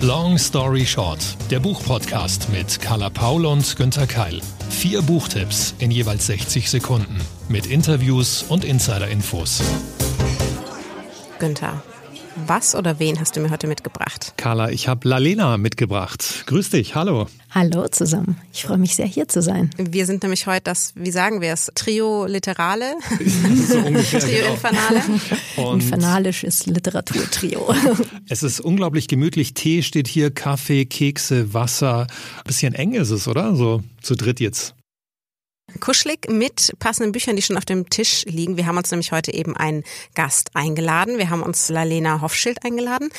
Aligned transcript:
Long 0.00 0.38
Story 0.38 0.86
Short, 0.86 1.18
der 1.50 1.58
Buchpodcast 1.58 2.50
mit 2.50 2.80
Carla 2.80 3.10
Paul 3.10 3.44
und 3.44 3.74
Günther 3.76 4.06
Keil. 4.06 4.40
Vier 4.70 5.02
Buchtipps 5.02 5.74
in 5.80 5.90
jeweils 5.90 6.26
60 6.26 6.70
Sekunden 6.70 7.18
mit 7.48 7.66
Interviews 7.66 8.44
und 8.48 8.64
Insider-Infos. 8.64 9.60
Günther, 11.40 11.82
was 12.46 12.74
oder 12.74 12.98
wen 12.98 13.18
hast 13.20 13.36
du 13.36 13.40
mir 13.40 13.50
heute 13.50 13.66
mitgebracht? 13.66 14.34
Carla, 14.36 14.70
ich 14.70 14.88
habe 14.88 15.08
Lalena 15.08 15.56
mitgebracht. 15.56 16.44
Grüß 16.46 16.70
dich, 16.70 16.94
hallo. 16.94 17.26
Hallo 17.50 17.88
zusammen. 17.88 18.36
Ich 18.52 18.64
freue 18.64 18.78
mich 18.78 18.94
sehr, 18.94 19.06
hier 19.06 19.26
zu 19.26 19.40
sein. 19.42 19.70
Wir 19.76 20.06
sind 20.06 20.22
nämlich 20.22 20.46
heute 20.46 20.64
das, 20.64 20.92
wie 20.96 21.10
sagen 21.10 21.40
wir 21.40 21.52
es, 21.52 21.70
Trio 21.74 22.26
Literale. 22.26 22.94
so 23.68 23.78
ungefähr, 23.78 24.20
Trio 24.20 24.38
genau. 24.38 24.52
Infernale. 24.52 25.02
Und 25.56 25.82
Infernalisches 25.82 26.66
Literaturtrio. 26.66 27.74
es 28.28 28.42
ist 28.42 28.60
unglaublich 28.60 29.08
gemütlich. 29.08 29.54
Tee 29.54 29.82
steht 29.82 30.08
hier, 30.08 30.30
Kaffee, 30.30 30.84
Kekse, 30.84 31.54
Wasser. 31.54 32.06
Bisschen 32.44 32.74
eng 32.74 32.92
ist 32.92 33.10
es, 33.10 33.26
oder? 33.26 33.56
So 33.56 33.82
zu 34.02 34.14
dritt 34.14 34.40
jetzt. 34.40 34.74
Kuschelig 35.80 36.28
mit 36.30 36.74
passenden 36.78 37.12
Büchern, 37.12 37.36
die 37.36 37.42
schon 37.42 37.56
auf 37.56 37.64
dem 37.64 37.88
Tisch 37.90 38.24
liegen. 38.24 38.56
Wir 38.56 38.66
haben 38.66 38.78
uns 38.78 38.90
nämlich 38.90 39.12
heute 39.12 39.32
eben 39.32 39.56
einen 39.56 39.84
Gast 40.14 40.50
eingeladen. 40.54 41.18
Wir 41.18 41.30
haben 41.30 41.42
uns 41.42 41.68
Lalena 41.68 42.20
Hoffschild 42.20 42.64
eingeladen. 42.64 43.10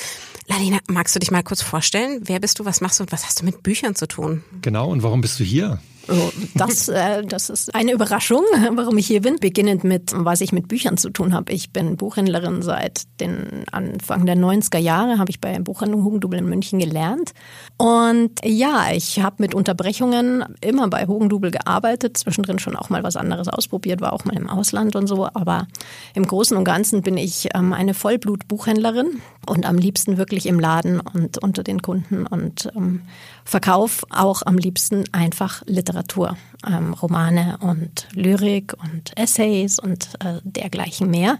Lalena, 0.48 0.80
magst 0.88 1.16
du 1.16 1.20
dich 1.20 1.31
mal 1.31 1.44
kurz 1.44 1.62
vorstellen? 1.62 2.22
Wer 2.23 2.39
bist 2.39 2.59
du, 2.59 2.66
was 2.66 2.81
machst 2.81 2.99
du 2.99 3.03
und 3.03 3.12
was 3.12 3.25
hast 3.25 3.41
du 3.41 3.45
mit 3.45 3.63
Büchern 3.63 3.95
zu 3.95 4.08
tun? 4.08 4.44
Genau, 4.62 4.89
und 4.89 5.03
warum 5.03 5.22
bist 5.22 5.39
du 5.39 5.44
hier? 5.44 5.80
Oh, 6.12 6.31
das, 6.55 6.88
äh, 6.88 7.23
das 7.23 7.49
ist 7.49 7.76
eine 7.76 7.91
Überraschung, 7.91 8.44
warum 8.72 8.98
ich 8.98 9.08
hier 9.08 9.22
bin. 9.22 9.36
Beginnend 9.38 9.84
mit, 9.84 10.12
was 10.16 10.41
ich 10.41 10.52
mit 10.52 10.67
Büchern 10.67 10.98
zu 10.98 11.09
tun 11.09 11.34
habe. 11.34 11.52
Ich 11.52 11.72
bin 11.72 11.98
Buchhändlerin 11.98 12.62
seit 12.62 13.04
den 13.20 13.66
Anfang 13.72 14.26
der 14.26 14.36
90er 14.36 14.80
Jahre, 14.80 15.20
habe 15.20 15.30
ich 15.30 15.40
bei 15.40 15.58
Buchhandlung 15.59 16.03
Hugendubel 16.03 16.40
in 16.40 16.50
München 16.50 16.80
gelernt. 16.80 17.34
Und 17.78 18.31
ja, 18.44 18.88
ich 18.92 19.20
habe 19.20 19.36
mit 19.39 19.53
Unterbrechungen 19.53 20.45
immer 20.61 20.88
bei 20.88 21.06
Hugendubel 21.06 21.52
gearbeitet, 21.52 22.17
zwischendrin 22.17 22.59
schon 22.59 22.76
auch 22.76 22.89
mal 22.89 23.03
was 23.03 23.16
anderes 23.16 23.48
ausprobiert, 23.48 24.02
war 24.02 24.14
auch 24.14 24.26
mal 24.26 24.36
im 24.36 24.50
Ausland 24.50 24.95
und 24.95 25.08
so. 25.08 25.28
Aber 25.33 25.67
im 26.16 26.26
Großen 26.26 26.58
und 26.58 26.64
Ganzen 26.64 27.03
bin 27.03 27.17
ich 27.17 27.50
ähm, 27.53 27.73
eine 27.73 27.94
Vollblut-Buchhändlerin 27.94 29.22
und 29.45 29.66
am 29.66 29.78
liebsten 29.78 30.17
wirklich 30.17 30.48
im 30.48 30.59
Laden 30.59 31.00
und 31.00 31.38
unter 31.38 31.61
den 31.61 31.81
Kunden 31.81 32.26
und 32.26 32.72
ähm, 32.76 33.02
verkauf 33.50 34.05
auch 34.11 34.44
am 34.45 34.58
liebsten 34.58 35.05
einfach 35.11 35.64
Literatur, 35.66 36.38
ähm, 36.67 36.94
Romane 36.94 37.58
und 37.61 38.08
Lyrik 38.14 38.73
und 38.81 39.17
Essays 39.17 39.80
und 39.80 40.09
äh, 40.23 40.39
dergleichen 40.44 41.09
mehr. 41.09 41.39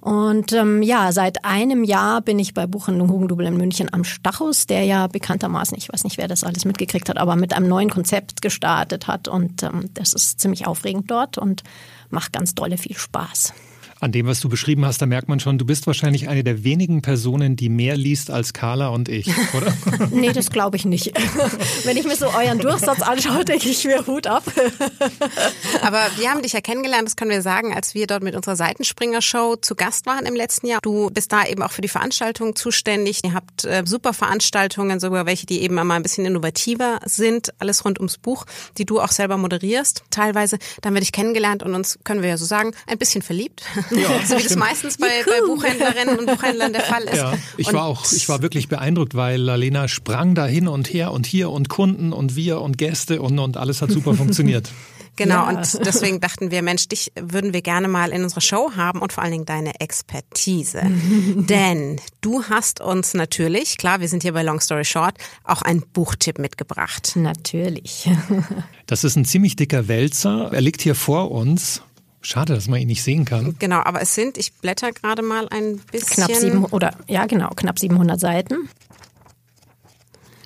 Und 0.00 0.52
ähm, 0.52 0.82
ja, 0.82 1.12
seit 1.12 1.46
einem 1.46 1.82
Jahr 1.82 2.20
bin 2.20 2.38
ich 2.38 2.52
bei 2.52 2.66
Buchhandlung 2.66 3.10
Hugendubel 3.10 3.46
in 3.46 3.56
München 3.56 3.90
am 3.90 4.04
Stachus, 4.04 4.66
der 4.66 4.84
ja 4.84 5.06
bekanntermaßen, 5.06 5.78
ich 5.78 5.90
weiß 5.90 6.04
nicht, 6.04 6.18
wer 6.18 6.28
das 6.28 6.44
alles 6.44 6.66
mitgekriegt 6.66 7.08
hat, 7.08 7.16
aber 7.16 7.36
mit 7.36 7.54
einem 7.54 7.68
neuen 7.68 7.88
Konzept 7.88 8.42
gestartet 8.42 9.06
hat. 9.06 9.28
Und 9.28 9.62
ähm, 9.62 9.88
das 9.94 10.12
ist 10.12 10.40
ziemlich 10.40 10.66
aufregend 10.66 11.10
dort 11.10 11.38
und 11.38 11.62
macht 12.10 12.34
ganz 12.34 12.54
dolle 12.54 12.76
viel 12.76 12.98
Spaß. 12.98 13.54
An 14.00 14.12
dem, 14.12 14.26
was 14.26 14.40
du 14.40 14.48
beschrieben 14.48 14.84
hast, 14.84 15.00
da 15.00 15.06
merkt 15.06 15.28
man 15.28 15.40
schon, 15.40 15.56
du 15.56 15.64
bist 15.64 15.86
wahrscheinlich 15.86 16.28
eine 16.28 16.44
der 16.44 16.64
wenigen 16.64 17.00
Personen, 17.00 17.56
die 17.56 17.68
mehr 17.68 17.96
liest 17.96 18.30
als 18.30 18.52
Carla 18.52 18.88
und 18.88 19.08
ich, 19.08 19.28
oder? 19.54 19.72
nee, 20.10 20.32
das 20.32 20.50
glaube 20.50 20.76
ich 20.76 20.84
nicht. 20.84 21.12
Wenn 21.84 21.96
ich 21.96 22.04
mir 22.04 22.16
so 22.16 22.26
euren 22.26 22.58
Durchsatz 22.58 23.00
anschaue, 23.00 23.44
denke 23.44 23.68
ich 23.68 23.84
mir 23.84 24.06
Hut 24.06 24.26
ab. 24.26 24.44
Aber 25.82 26.00
wir 26.16 26.30
haben 26.30 26.42
dich 26.42 26.52
ja 26.52 26.60
kennengelernt, 26.60 27.06
das 27.06 27.16
können 27.16 27.30
wir 27.30 27.42
sagen, 27.42 27.72
als 27.74 27.94
wir 27.94 28.06
dort 28.06 28.22
mit 28.22 28.34
unserer 28.34 28.56
Seitenspringer-Show 28.56 29.56
zu 29.56 29.74
Gast 29.74 30.06
waren 30.06 30.26
im 30.26 30.34
letzten 30.34 30.66
Jahr. 30.66 30.80
Du 30.82 31.10
bist 31.10 31.32
da 31.32 31.44
eben 31.44 31.62
auch 31.62 31.72
für 31.72 31.82
die 31.82 31.88
Veranstaltung 31.88 32.56
zuständig. 32.56 33.20
Ihr 33.24 33.34
habt 33.34 33.64
äh, 33.64 33.84
super 33.86 34.12
Veranstaltungen, 34.12 35.00
sogar 35.00 35.26
welche, 35.26 35.46
die 35.46 35.62
eben 35.62 35.78
einmal 35.78 35.96
ein 35.96 36.02
bisschen 36.02 36.26
innovativer 36.26 37.00
sind. 37.04 37.52
Alles 37.58 37.84
rund 37.84 37.98
ums 37.98 38.18
Buch, 38.18 38.44
die 38.76 38.84
du 38.84 39.00
auch 39.00 39.12
selber 39.12 39.36
moderierst. 39.38 40.04
Teilweise, 40.10 40.58
da 40.80 40.88
haben 40.88 40.94
wir 40.94 41.00
dich 41.00 41.12
kennengelernt 41.12 41.62
und 41.62 41.74
uns, 41.74 41.98
können 42.04 42.22
wir 42.22 42.28
ja 42.28 42.36
so 42.36 42.44
sagen, 42.44 42.72
ein 42.86 42.98
bisschen 42.98 43.22
verliebt. 43.22 43.62
Ja, 43.98 44.08
so 44.26 44.36
wie 44.38 44.42
das 44.42 44.56
meistens 44.56 44.96
bei, 44.98 45.06
bei 45.26 45.46
Buchhändlerinnen 45.46 46.18
und 46.18 46.26
Buchhändlern 46.26 46.72
der 46.72 46.82
Fall 46.82 47.04
ist. 47.04 47.16
Ja, 47.16 47.34
ich 47.56 47.68
und 47.68 47.74
war 47.74 47.84
auch, 47.84 48.10
ich 48.12 48.28
war 48.28 48.42
wirklich 48.42 48.68
beeindruckt, 48.68 49.14
weil 49.14 49.40
Lalena 49.40 49.88
sprang 49.88 50.34
da 50.34 50.46
hin 50.46 50.68
und 50.68 50.92
her 50.92 51.12
und 51.12 51.26
hier 51.26 51.50
und 51.50 51.68
Kunden 51.68 52.12
und 52.12 52.36
wir 52.36 52.60
und 52.60 52.78
Gäste 52.78 53.22
und, 53.22 53.38
und 53.38 53.56
alles 53.56 53.82
hat 53.82 53.90
super 53.90 54.14
funktioniert. 54.14 54.70
Genau, 55.16 55.48
Ja. 55.48 55.48
und 55.48 55.86
deswegen 55.86 56.18
dachten 56.18 56.50
wir, 56.50 56.60
Mensch, 56.62 56.88
dich 56.88 57.12
würden 57.14 57.52
wir 57.52 57.62
gerne 57.62 57.86
mal 57.86 58.10
in 58.10 58.24
unserer 58.24 58.40
Show 58.40 58.72
haben 58.74 59.00
und 59.00 59.12
vor 59.12 59.22
allen 59.22 59.30
Dingen 59.30 59.46
deine 59.46 59.78
Expertise. 59.80 60.82
Denn 61.36 62.00
du 62.20 62.42
hast 62.42 62.80
uns 62.80 63.14
natürlich, 63.14 63.76
klar, 63.76 64.00
wir 64.00 64.08
sind 64.08 64.24
hier 64.24 64.32
bei 64.32 64.42
Long 64.42 64.58
Story 64.58 64.84
Short, 64.84 65.14
auch 65.44 65.62
einen 65.62 65.82
Buchtipp 65.92 66.40
mitgebracht. 66.40 67.12
Natürlich. 67.14 68.10
Das 68.86 69.02
ist 69.04 69.16
ein 69.16 69.24
ziemlich 69.24 69.54
dicker 69.56 69.88
Wälzer. 69.88 70.50
Er 70.52 70.60
liegt 70.60 70.82
hier 70.82 70.94
vor 70.94 71.30
uns. 71.30 71.80
Schade, 72.24 72.54
dass 72.54 72.68
man 72.68 72.80
ihn 72.80 72.88
nicht 72.88 73.02
sehen 73.02 73.26
kann. 73.26 73.54
Genau, 73.58 73.80
aber 73.84 74.00
es 74.00 74.14
sind, 74.14 74.38
ich 74.38 74.54
blätter 74.54 74.92
gerade 74.92 75.20
mal 75.20 75.46
ein 75.50 75.76
bisschen. 75.92 76.24
Knapp 76.24 76.34
sieben 76.34 76.64
oder 76.64 76.96
ja 77.06 77.26
genau 77.26 77.50
knapp 77.50 77.78
700 77.78 78.18
Seiten. 78.18 78.70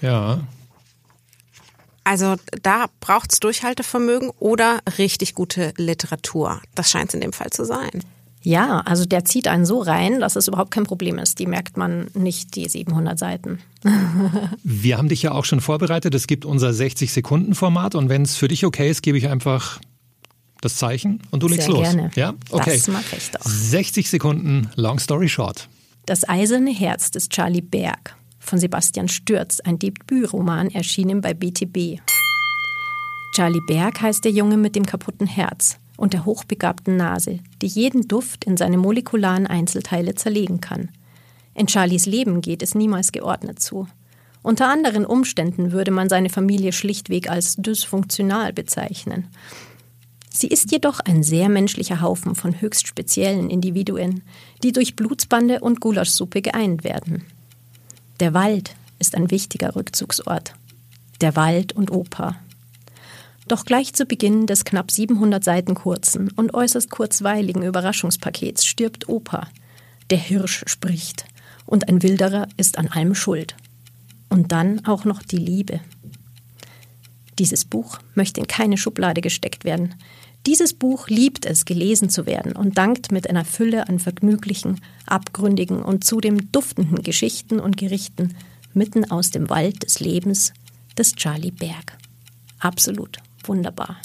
Ja. 0.00 0.41
Also 2.03 2.34
da 2.62 2.87
braucht's 3.00 3.38
Durchhaltevermögen 3.38 4.31
oder 4.41 4.81
richtig 4.99 5.34
gute 5.34 5.72
Literatur. 5.77 6.61
Das 6.75 6.91
scheint 6.91 7.11
es 7.11 7.15
in 7.15 7.21
dem 7.21 7.33
Fall 7.33 7.50
zu 7.50 7.65
sein. 7.65 8.03
Ja, 8.43 8.81
also 8.81 9.05
der 9.05 9.25
zieht 9.25 9.47
einen 9.47 9.67
so 9.67 9.81
rein, 9.81 10.21
dass 10.21 10.34
es 10.34 10.49
überhaupt 10.49 10.71
kein 10.71 10.84
Problem 10.84 11.19
ist. 11.19 11.38
Die 11.38 11.47
merkt 11.47 11.77
man 11.77 12.09
nicht 12.15 12.56
die 12.56 12.69
700 12.69 13.19
Seiten. 13.19 13.61
Wir 14.65 14.97
haben 14.97 15.09
dich 15.09 15.22
ja 15.22 15.33
auch 15.33 15.44
schon 15.44 15.61
vorbereitet. 15.61 16.15
Es 16.15 16.27
gibt 16.27 16.44
unser 16.44 16.71
60-Sekunden-Format 16.71 17.94
und 17.94 18.09
wenn 18.09 18.22
es 18.22 18.37
für 18.37 18.49
dich 18.49 18.65
okay 18.65 18.91
ist, 18.91 19.03
gebe 19.03 19.19
ich 19.19 19.28
einfach 19.28 19.81
das 20.61 20.77
Zeichen 20.77 21.21
und 21.31 21.43
du 21.43 21.49
legst 21.49 21.67
Sehr 21.67 21.75
los. 21.75 21.83
gerne. 21.83 22.11
Ja, 22.15 22.35
okay. 22.51 22.77
Das 22.77 22.89
mache 22.89 23.17
ich 23.17 23.31
doch. 23.31 23.41
60 23.43 24.09
Sekunden, 24.11 24.71
Long 24.77 24.99
Story 24.99 25.29
Short. 25.29 25.69
Das 26.07 26.29
eiserne 26.29 26.71
Herz 26.71 27.11
des 27.11 27.29
Charlie 27.29 27.61
Berg 27.61 28.17
von 28.39 28.59
Sebastian 28.59 29.09
Stürz, 29.09 29.61
ein 29.61 29.79
Debütroman, 29.79 30.71
erschienen 30.71 31.21
bei 31.21 31.35
BTB. 31.35 32.01
Charlie 33.35 33.61
Berg 33.67 34.01
heißt 34.01 34.25
der 34.25 34.33
Junge 34.33 34.57
mit 34.57 34.75
dem 34.75 34.87
kaputten 34.87 35.27
Herz 35.27 35.79
und 35.97 36.13
der 36.13 36.25
hochbegabten 36.25 36.97
Nase, 36.97 37.41
die 37.61 37.67
jeden 37.67 38.09
Duft 38.09 38.45
in 38.45 38.57
seine 38.57 38.79
molekularen 38.79 39.47
Einzelteile 39.47 40.15
zerlegen 40.15 40.61
kann. 40.61 40.91
In 41.55 41.69
Charlies 41.69 42.07
Leben 42.07 42.41
geht 42.41 42.63
es 42.63 42.75
niemals 42.75 43.13
geordnet 43.13 43.61
zu. 43.61 43.87
Unter 44.43 44.69
anderen 44.69 45.05
Umständen 45.05 45.73
würde 45.73 45.91
man 45.91 46.09
seine 46.09 46.31
Familie 46.31 46.73
schlichtweg 46.73 47.29
als 47.29 47.57
dysfunktional 47.57 48.53
bezeichnen. 48.53 49.27
Sie 50.38 50.47
ist 50.47 50.71
jedoch 50.71 51.00
ein 51.00 51.25
sehr 51.25 51.49
menschlicher 51.49 52.00
Haufen 52.00 52.37
von 52.37 52.60
höchst 52.60 52.87
speziellen 52.87 53.50
Individuen, 53.50 54.22
die 54.62 54.71
durch 54.71 54.94
Blutsbande 54.94 55.59
und 55.59 55.81
Gulaschsuppe 55.81 56.43
geeint 56.43 56.84
werden. 56.84 57.25
Der 58.21 58.34
Wald 58.34 58.76
ist 59.00 59.16
ein 59.16 59.32
wichtiger 59.32 59.75
Rückzugsort. 59.75 60.54
Der 61.21 61.34
Wald 61.34 61.72
und 61.72 61.91
Oper. 61.91 62.37
Doch 63.49 63.65
gleich 63.65 63.94
zu 63.94 64.06
Beginn 64.06 64.47
des 64.47 64.65
knapp 64.65 64.93
700 64.93 65.43
Seiten 65.43 65.75
kurzen 65.75 66.31
und 66.37 66.55
äußerst 66.55 66.88
kurzweiligen 66.88 67.65
Überraschungspakets 67.65 68.65
stirbt 68.65 69.09
Opa. 69.09 69.49
Der 70.10 70.19
Hirsch 70.19 70.62
spricht 70.69 71.25
und 71.66 71.88
ein 71.88 72.05
Wilderer 72.05 72.47
ist 72.56 72.78
an 72.78 72.87
allem 72.87 73.16
schuld. 73.16 73.56
Und 74.28 74.53
dann 74.53 74.87
auch 74.87 75.05
noch 75.05 75.20
die 75.20 75.37
Liebe. 75.37 75.81
Dieses 77.41 77.65
Buch 77.65 77.99
möchte 78.15 78.41
in 78.41 78.47
keine 78.47 78.76
Schublade 78.76 79.20
gesteckt 79.20 79.65
werden. 79.65 79.97
Dieses 80.49 80.73
Buch 80.73 81.09
liebt 81.09 81.45
es, 81.45 81.67
gelesen 81.67 82.09
zu 82.09 82.25
werden 82.25 82.53
und 82.53 82.79
dankt 82.79 83.13
mit 83.13 83.29
einer 83.29 83.45
Fülle 83.45 83.87
an 83.87 83.99
vergnüglichen, 83.99 84.81
abgründigen 85.05 85.83
und 85.83 86.05
zudem 86.05 86.51
duftenden 86.53 87.03
Geschichten 87.03 87.61
und 87.61 87.77
Gerichten 87.77 88.35
mitten 88.73 89.11
aus 89.11 89.31
dem 89.31 89.50
Wald 89.50 89.83
des 89.83 90.00
Lebens 90.00 90.55
des 90.97 91.12
Charlie 91.12 91.50
Berg. 91.50 91.99
Absolut 92.61 93.19
wunderbar. 93.45 93.99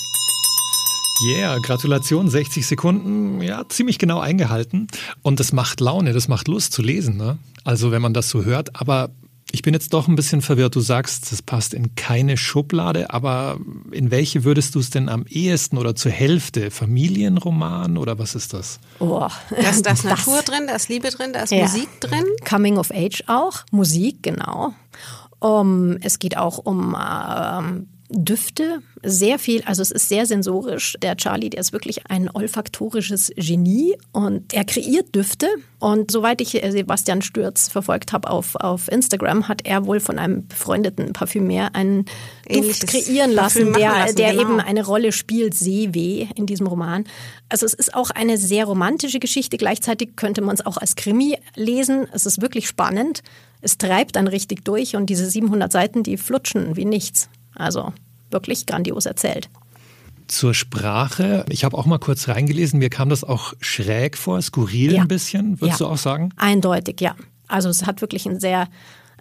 Yeah, 1.26 1.60
Gratulation, 1.60 2.30
60 2.30 2.68
Sekunden, 2.68 3.42
ja, 3.42 3.64
ziemlich 3.70 3.98
genau 3.98 4.20
eingehalten. 4.20 4.88
Und 5.22 5.40
das 5.40 5.54
macht 5.54 5.80
Laune, 5.80 6.12
das 6.12 6.28
macht 6.28 6.50
Lust 6.50 6.74
zu 6.74 6.82
lesen, 6.82 7.16
ne? 7.16 7.38
Also 7.64 7.92
wenn 7.92 8.02
man 8.02 8.14
das 8.14 8.28
so 8.28 8.44
hört, 8.44 8.82
aber 8.82 9.12
ich 9.56 9.62
bin 9.62 9.76
jetzt 9.76 9.94
doch 9.94 10.08
ein 10.08 10.16
bisschen 10.16 10.42
verwirrt. 10.42 10.76
Du 10.76 10.80
sagst, 10.80 11.32
das 11.32 11.44
passt 11.44 11.76
in 11.76 11.94
keine 11.94 12.38
Schublade, 12.38 13.12
aber 13.12 13.60
in 13.92 14.10
welche 14.10 14.44
würdest 14.44 14.74
du 14.74 14.80
es 14.80 14.90
denn 14.90 15.10
am 15.10 15.26
ehesten 15.30 15.78
oder 15.78 15.96
zur 15.96 16.12
Hälfte? 16.12 16.72
Familienroman 16.72 17.98
oder 18.00 18.18
was 18.18 18.34
ist 18.34 18.54
das? 18.54 18.80
Oh, 19.00 19.28
Da 19.52 19.70
ist, 19.70 19.86
da 19.86 19.92
ist 19.92 20.06
Natur 20.06 20.42
drin, 20.42 20.64
da 20.68 20.74
ist 20.76 20.90
Liebe 20.90 21.10
drin, 21.12 21.34
da 21.34 21.42
ist 21.44 21.52
Ja. 21.52 21.62
Musik 21.68 21.88
drin. 22.02 22.26
Coming 22.50 22.78
of 22.80 22.90
Age 22.92 23.24
auch, 23.28 23.64
Musik, 23.70 24.24
genau. 24.24 24.74
Um, 25.38 25.98
es 26.02 26.18
geht 26.18 26.36
auch 26.36 26.58
um 26.58 26.96
ähm, 27.00 27.88
Düfte, 28.16 28.80
sehr 29.02 29.40
viel, 29.40 29.64
also 29.64 29.82
es 29.82 29.92
ist 29.92 30.08
sehr 30.08 30.26
sensorisch. 30.26 30.96
Der 31.02 31.18
Charlie, 31.18 31.50
der 31.50 31.60
ist 31.60 31.74
wirklich 31.74 32.10
ein 32.10 32.30
olfaktorisches 32.30 33.32
Genie 33.36 33.96
und 34.12 34.54
er 34.54 34.64
kreiert 34.64 35.14
Düfte. 35.16 35.48
Und 35.80 36.12
soweit 36.12 36.40
ich 36.40 36.52
Sebastian 36.52 37.22
Stürz 37.22 37.68
verfolgt 37.68 38.14
habe 38.14 38.30
auf, 38.30 38.56
auf 38.56 38.90
Instagram, 38.90 39.48
hat 39.48 39.66
er 39.66 39.86
wohl 39.86 40.00
von 40.00 40.20
einem 40.20 40.48
befreundeten 40.48 41.12
Parfümer 41.12 41.74
einen 41.74 42.06
Ähnliches 42.48 42.80
Duft 42.80 42.92
kreieren 42.92 43.32
lassen, 43.32 43.74
der, 43.74 43.90
lassen, 43.90 44.16
der 44.16 44.32
genau. 44.32 44.42
eben 44.42 44.60
eine 44.60 44.86
Rolle 44.86 45.12
spielt, 45.12 45.56
Seeweh 45.56 46.28
in 46.36 46.46
diesem 46.46 46.68
Roman. 46.68 47.06
Also 47.50 47.66
es 47.66 47.74
ist 47.74 47.96
auch 47.96 48.12
eine 48.12 48.38
sehr 48.38 48.66
romantische 48.66 49.20
Geschichte. 49.20 49.58
Gleichzeitig 49.58 50.16
könnte 50.16 50.42
man 50.42 50.56
es 50.56 50.66
auch 50.66 50.78
als 50.78 50.96
Krimi 50.96 51.38
lesen. 51.56 52.08
Es 52.14 52.26
ist 52.26 52.42
wirklich 52.42 52.68
spannend. 52.68 53.24
Es 53.62 53.78
treibt 53.78 54.16
dann 54.16 54.28
richtig 54.28 54.64
durch 54.64 54.96
und 54.96 55.08
diese 55.10 55.30
700 55.30 55.72
Seiten, 55.72 56.04
die 56.04 56.18
flutschen 56.18 56.76
wie 56.76 56.86
nichts. 56.86 57.30
Also 57.56 57.94
wirklich 58.34 58.66
grandios 58.66 59.06
erzählt. 59.06 59.50
Zur 60.28 60.54
Sprache, 60.54 61.46
ich 61.50 61.64
habe 61.64 61.78
auch 61.78 61.86
mal 61.86 62.00
kurz 62.00 62.28
reingelesen, 62.28 62.80
mir 62.80 62.90
kam 62.90 63.10
das 63.10 63.24
auch 63.24 63.54
schräg 63.60 64.18
vor, 64.18 64.42
skurril 64.42 64.94
ja. 64.94 65.02
ein 65.02 65.08
bisschen, 65.08 65.62
würdest 65.62 65.80
ja. 65.80 65.88
du 65.88 65.92
auch 65.92 65.98
sagen? 65.98 66.30
Eindeutig, 66.38 67.02
ja. 67.02 67.16
Also 67.48 67.70
es 67.70 67.86
hat 67.86 68.02
wirklich 68.02 68.26
einen 68.26 68.40
sehr, 68.40 68.68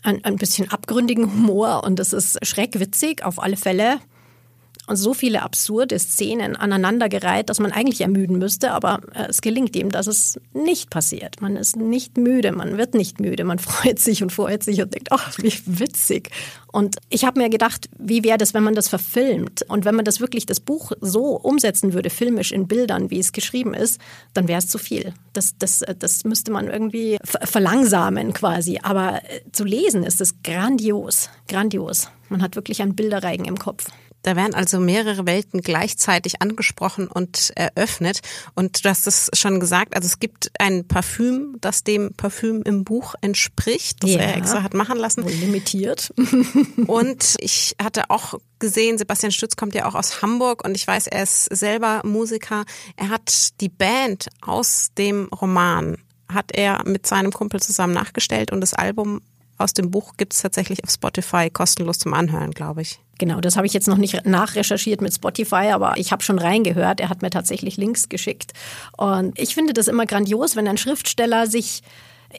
ein, 0.02 0.24
ein 0.24 0.36
bisschen 0.36 0.70
abgründigen 0.70 1.30
Humor 1.32 1.84
und 1.84 2.00
es 2.00 2.12
ist 2.12 2.44
schräg 2.46 2.78
witzig 2.78 3.24
auf 3.24 3.42
alle 3.42 3.56
Fälle 3.56 3.98
und 4.88 4.96
so 4.96 5.14
viele 5.14 5.42
absurde 5.42 5.98
Szenen 5.98 6.56
aneinandergereiht, 6.56 7.48
dass 7.48 7.60
man 7.60 7.70
eigentlich 7.70 8.00
ermüden 8.00 8.38
müsste, 8.38 8.72
aber 8.72 9.00
äh, 9.14 9.26
es 9.28 9.40
gelingt 9.40 9.76
ihm, 9.76 9.90
dass 9.90 10.08
es 10.08 10.40
nicht 10.52 10.90
passiert. 10.90 11.40
Man 11.40 11.56
ist 11.56 11.76
nicht 11.76 12.16
müde, 12.16 12.50
man 12.50 12.76
wird 12.78 12.94
nicht 12.94 13.20
müde, 13.20 13.44
man 13.44 13.58
freut 13.60 14.00
sich 14.00 14.22
und 14.22 14.32
freut 14.32 14.64
sich 14.64 14.82
und 14.82 14.92
denkt, 14.92 15.12
ach, 15.12 15.38
wie 15.38 15.52
witzig. 15.66 16.30
Und 16.72 16.96
ich 17.10 17.24
habe 17.24 17.40
mir 17.40 17.48
gedacht, 17.48 17.88
wie 17.98 18.24
wäre 18.24 18.38
das, 18.38 18.54
wenn 18.54 18.64
man 18.64 18.74
das 18.74 18.88
verfilmt 18.88 19.62
und 19.68 19.84
wenn 19.84 19.94
man 19.94 20.04
das 20.04 20.20
wirklich 20.20 20.46
das 20.46 20.58
Buch 20.58 20.92
so 21.00 21.36
umsetzen 21.36 21.92
würde, 21.92 22.10
filmisch 22.10 22.50
in 22.50 22.66
Bildern, 22.66 23.10
wie 23.10 23.20
es 23.20 23.32
geschrieben 23.32 23.74
ist, 23.74 24.00
dann 24.34 24.48
wäre 24.48 24.58
es 24.58 24.66
zu 24.66 24.78
viel. 24.78 25.14
Das, 25.32 25.56
das, 25.58 25.84
das 25.98 26.24
müsste 26.24 26.50
man 26.50 26.68
irgendwie 26.68 27.18
verlangsamen 27.22 28.32
quasi. 28.32 28.80
Aber 28.82 29.22
äh, 29.22 29.42
zu 29.52 29.64
lesen 29.64 30.02
ist 30.02 30.20
es 30.20 30.42
grandios, 30.42 31.30
grandios. 31.46 32.08
Man 32.28 32.42
hat 32.42 32.56
wirklich 32.56 32.82
einen 32.82 32.96
Bilderreigen 32.96 33.44
im 33.44 33.58
Kopf. 33.58 33.86
Da 34.22 34.36
werden 34.36 34.54
also 34.54 34.78
mehrere 34.78 35.26
Welten 35.26 35.60
gleichzeitig 35.60 36.40
angesprochen 36.40 37.08
und 37.08 37.52
eröffnet. 37.56 38.20
Und 38.54 38.84
du 38.84 38.88
hast 38.88 39.06
es 39.06 39.30
schon 39.34 39.60
gesagt, 39.60 39.94
also 39.96 40.06
es 40.06 40.20
gibt 40.20 40.50
ein 40.58 40.86
Parfüm, 40.86 41.56
das 41.60 41.84
dem 41.84 42.14
Parfüm 42.14 42.62
im 42.62 42.84
Buch 42.84 43.14
entspricht, 43.20 44.02
das 44.02 44.10
ja. 44.10 44.20
er 44.20 44.36
extra 44.36 44.62
hat 44.62 44.74
machen 44.74 44.98
lassen. 44.98 45.26
Limitiert. 45.26 46.12
und 46.86 47.36
ich 47.40 47.76
hatte 47.82 48.10
auch 48.10 48.34
gesehen, 48.58 48.98
Sebastian 48.98 49.32
Stütz 49.32 49.56
kommt 49.56 49.74
ja 49.74 49.86
auch 49.86 49.94
aus 49.94 50.22
Hamburg 50.22 50.64
und 50.64 50.76
ich 50.76 50.86
weiß, 50.86 51.08
er 51.08 51.24
ist 51.24 51.44
selber 51.46 52.02
Musiker. 52.04 52.64
Er 52.96 53.08
hat 53.08 53.60
die 53.60 53.68
Band 53.68 54.28
aus 54.40 54.90
dem 54.96 55.26
Roman 55.28 55.96
hat 56.34 56.52
er 56.54 56.82
mit 56.86 57.06
seinem 57.06 57.30
Kumpel 57.30 57.60
zusammen 57.60 57.92
nachgestellt 57.92 58.52
und 58.52 58.60
das 58.60 58.74
Album 58.74 59.20
aus 59.62 59.72
dem 59.72 59.90
Buch 59.90 60.16
gibt 60.16 60.34
es 60.34 60.42
tatsächlich 60.42 60.84
auf 60.84 60.90
Spotify 60.90 61.50
kostenlos 61.50 61.98
zum 61.98 62.14
Anhören, 62.14 62.50
glaube 62.50 62.82
ich. 62.82 63.00
Genau, 63.18 63.40
das 63.40 63.56
habe 63.56 63.66
ich 63.66 63.72
jetzt 63.72 63.88
noch 63.88 63.98
nicht 63.98 64.26
nachrecherchiert 64.26 65.00
mit 65.00 65.14
Spotify, 65.14 65.70
aber 65.72 65.96
ich 65.96 66.12
habe 66.12 66.22
schon 66.22 66.38
reingehört. 66.38 67.00
Er 67.00 67.08
hat 67.08 67.22
mir 67.22 67.30
tatsächlich 67.30 67.76
Links 67.76 68.08
geschickt. 68.08 68.52
Und 68.96 69.38
ich 69.38 69.54
finde 69.54 69.72
das 69.72 69.88
immer 69.88 70.06
grandios, 70.06 70.56
wenn 70.56 70.66
ein 70.66 70.78
Schriftsteller 70.78 71.46
sich 71.46 71.82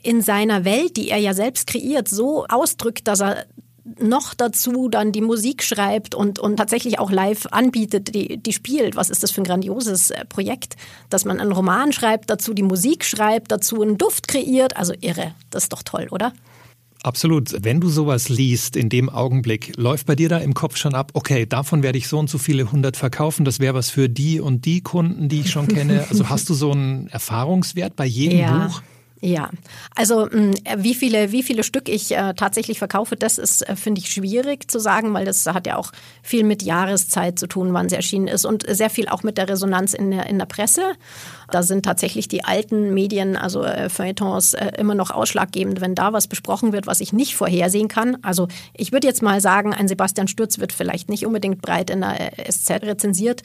in 0.02 0.20
seiner 0.20 0.64
Welt, 0.64 0.96
die 0.96 1.08
er 1.08 1.18
ja 1.18 1.34
selbst 1.34 1.66
kreiert, 1.68 2.08
so 2.08 2.46
ausdrückt, 2.48 3.08
dass 3.08 3.20
er 3.20 3.46
noch 3.98 4.32
dazu 4.32 4.88
dann 4.88 5.12
die 5.12 5.20
Musik 5.20 5.62
schreibt 5.62 6.14
und, 6.14 6.38
und 6.38 6.56
tatsächlich 6.56 6.98
auch 6.98 7.10
live 7.10 7.46
anbietet, 7.50 8.14
die, 8.14 8.38
die 8.38 8.52
spielt. 8.52 8.96
Was 8.96 9.10
ist 9.10 9.22
das 9.22 9.30
für 9.30 9.42
ein 9.42 9.44
grandioses 9.44 10.10
äh, 10.10 10.24
Projekt, 10.24 10.76
dass 11.10 11.24
man 11.24 11.38
einen 11.38 11.52
Roman 11.52 11.92
schreibt, 11.92 12.30
dazu 12.30 12.54
die 12.54 12.62
Musik 12.62 13.04
schreibt, 13.04 13.52
dazu 13.52 13.82
einen 13.82 13.98
Duft 13.98 14.26
kreiert. 14.26 14.76
Also 14.76 14.94
irre, 15.00 15.34
das 15.50 15.64
ist 15.64 15.72
doch 15.72 15.82
toll, 15.82 16.08
oder? 16.10 16.32
Absolut. 17.04 17.54
Wenn 17.62 17.82
du 17.82 17.90
sowas 17.90 18.30
liest 18.30 18.76
in 18.76 18.88
dem 18.88 19.10
Augenblick, 19.10 19.76
läuft 19.76 20.06
bei 20.06 20.16
dir 20.16 20.30
da 20.30 20.38
im 20.38 20.54
Kopf 20.54 20.78
schon 20.78 20.94
ab, 20.94 21.10
okay, 21.12 21.44
davon 21.44 21.82
werde 21.82 21.98
ich 21.98 22.08
so 22.08 22.18
und 22.18 22.30
so 22.30 22.38
viele 22.38 22.72
hundert 22.72 22.96
verkaufen, 22.96 23.44
das 23.44 23.60
wäre 23.60 23.74
was 23.74 23.90
für 23.90 24.08
die 24.08 24.40
und 24.40 24.64
die 24.64 24.80
Kunden, 24.80 25.28
die 25.28 25.40
ich 25.40 25.50
schon 25.50 25.68
kenne. 25.68 26.06
Also 26.08 26.30
hast 26.30 26.48
du 26.48 26.54
so 26.54 26.72
einen 26.72 27.08
Erfahrungswert 27.08 27.94
bei 27.94 28.06
jedem 28.06 28.38
ja. 28.38 28.66
Buch? 28.66 28.82
Ja, 29.20 29.48
also 29.94 30.26
mm, 30.26 30.52
wie 30.78 30.94
viele, 30.94 31.32
wie 31.32 31.42
viele 31.42 31.62
Stück 31.62 31.88
ich 31.88 32.14
äh, 32.14 32.34
tatsächlich 32.34 32.78
verkaufe, 32.78 33.16
das 33.16 33.38
ist, 33.38 33.66
äh, 33.66 33.74
finde 33.74 34.00
ich, 34.00 34.10
schwierig 34.10 34.70
zu 34.70 34.78
sagen, 34.78 35.14
weil 35.14 35.24
das 35.24 35.46
hat 35.46 35.66
ja 35.66 35.76
auch 35.76 35.92
viel 36.22 36.44
mit 36.44 36.62
Jahreszeit 36.62 37.38
zu 37.38 37.46
tun, 37.46 37.72
wann 37.72 37.86
es 37.86 37.92
erschienen 37.92 38.28
ist 38.28 38.44
und 38.44 38.66
sehr 38.68 38.90
viel 38.90 39.08
auch 39.08 39.22
mit 39.22 39.38
der 39.38 39.48
Resonanz 39.48 39.94
in 39.94 40.10
der, 40.10 40.26
in 40.26 40.38
der 40.38 40.46
Presse. 40.46 40.82
Da 41.50 41.62
sind 41.62 41.84
tatsächlich 41.84 42.28
die 42.28 42.44
alten 42.44 42.92
Medien, 42.92 43.36
also 43.36 43.62
äh, 43.62 43.88
Feuilletons, 43.88 44.54
äh, 44.54 44.72
immer 44.78 44.94
noch 44.94 45.10
ausschlaggebend, 45.10 45.80
wenn 45.80 45.94
da 45.94 46.12
was 46.12 46.26
besprochen 46.26 46.72
wird, 46.72 46.86
was 46.86 47.00
ich 47.00 47.12
nicht 47.12 47.34
vorhersehen 47.34 47.88
kann. 47.88 48.18
Also 48.22 48.48
ich 48.74 48.92
würde 48.92 49.06
jetzt 49.06 49.22
mal 49.22 49.40
sagen, 49.40 49.72
ein 49.72 49.88
Sebastian 49.88 50.28
Stürz 50.28 50.58
wird 50.58 50.72
vielleicht 50.72 51.08
nicht 51.08 51.24
unbedingt 51.24 51.62
breit 51.62 51.88
in 51.88 52.00
der 52.00 52.38
äh, 52.38 52.50
SZ 52.50 52.70
rezensiert 52.82 53.42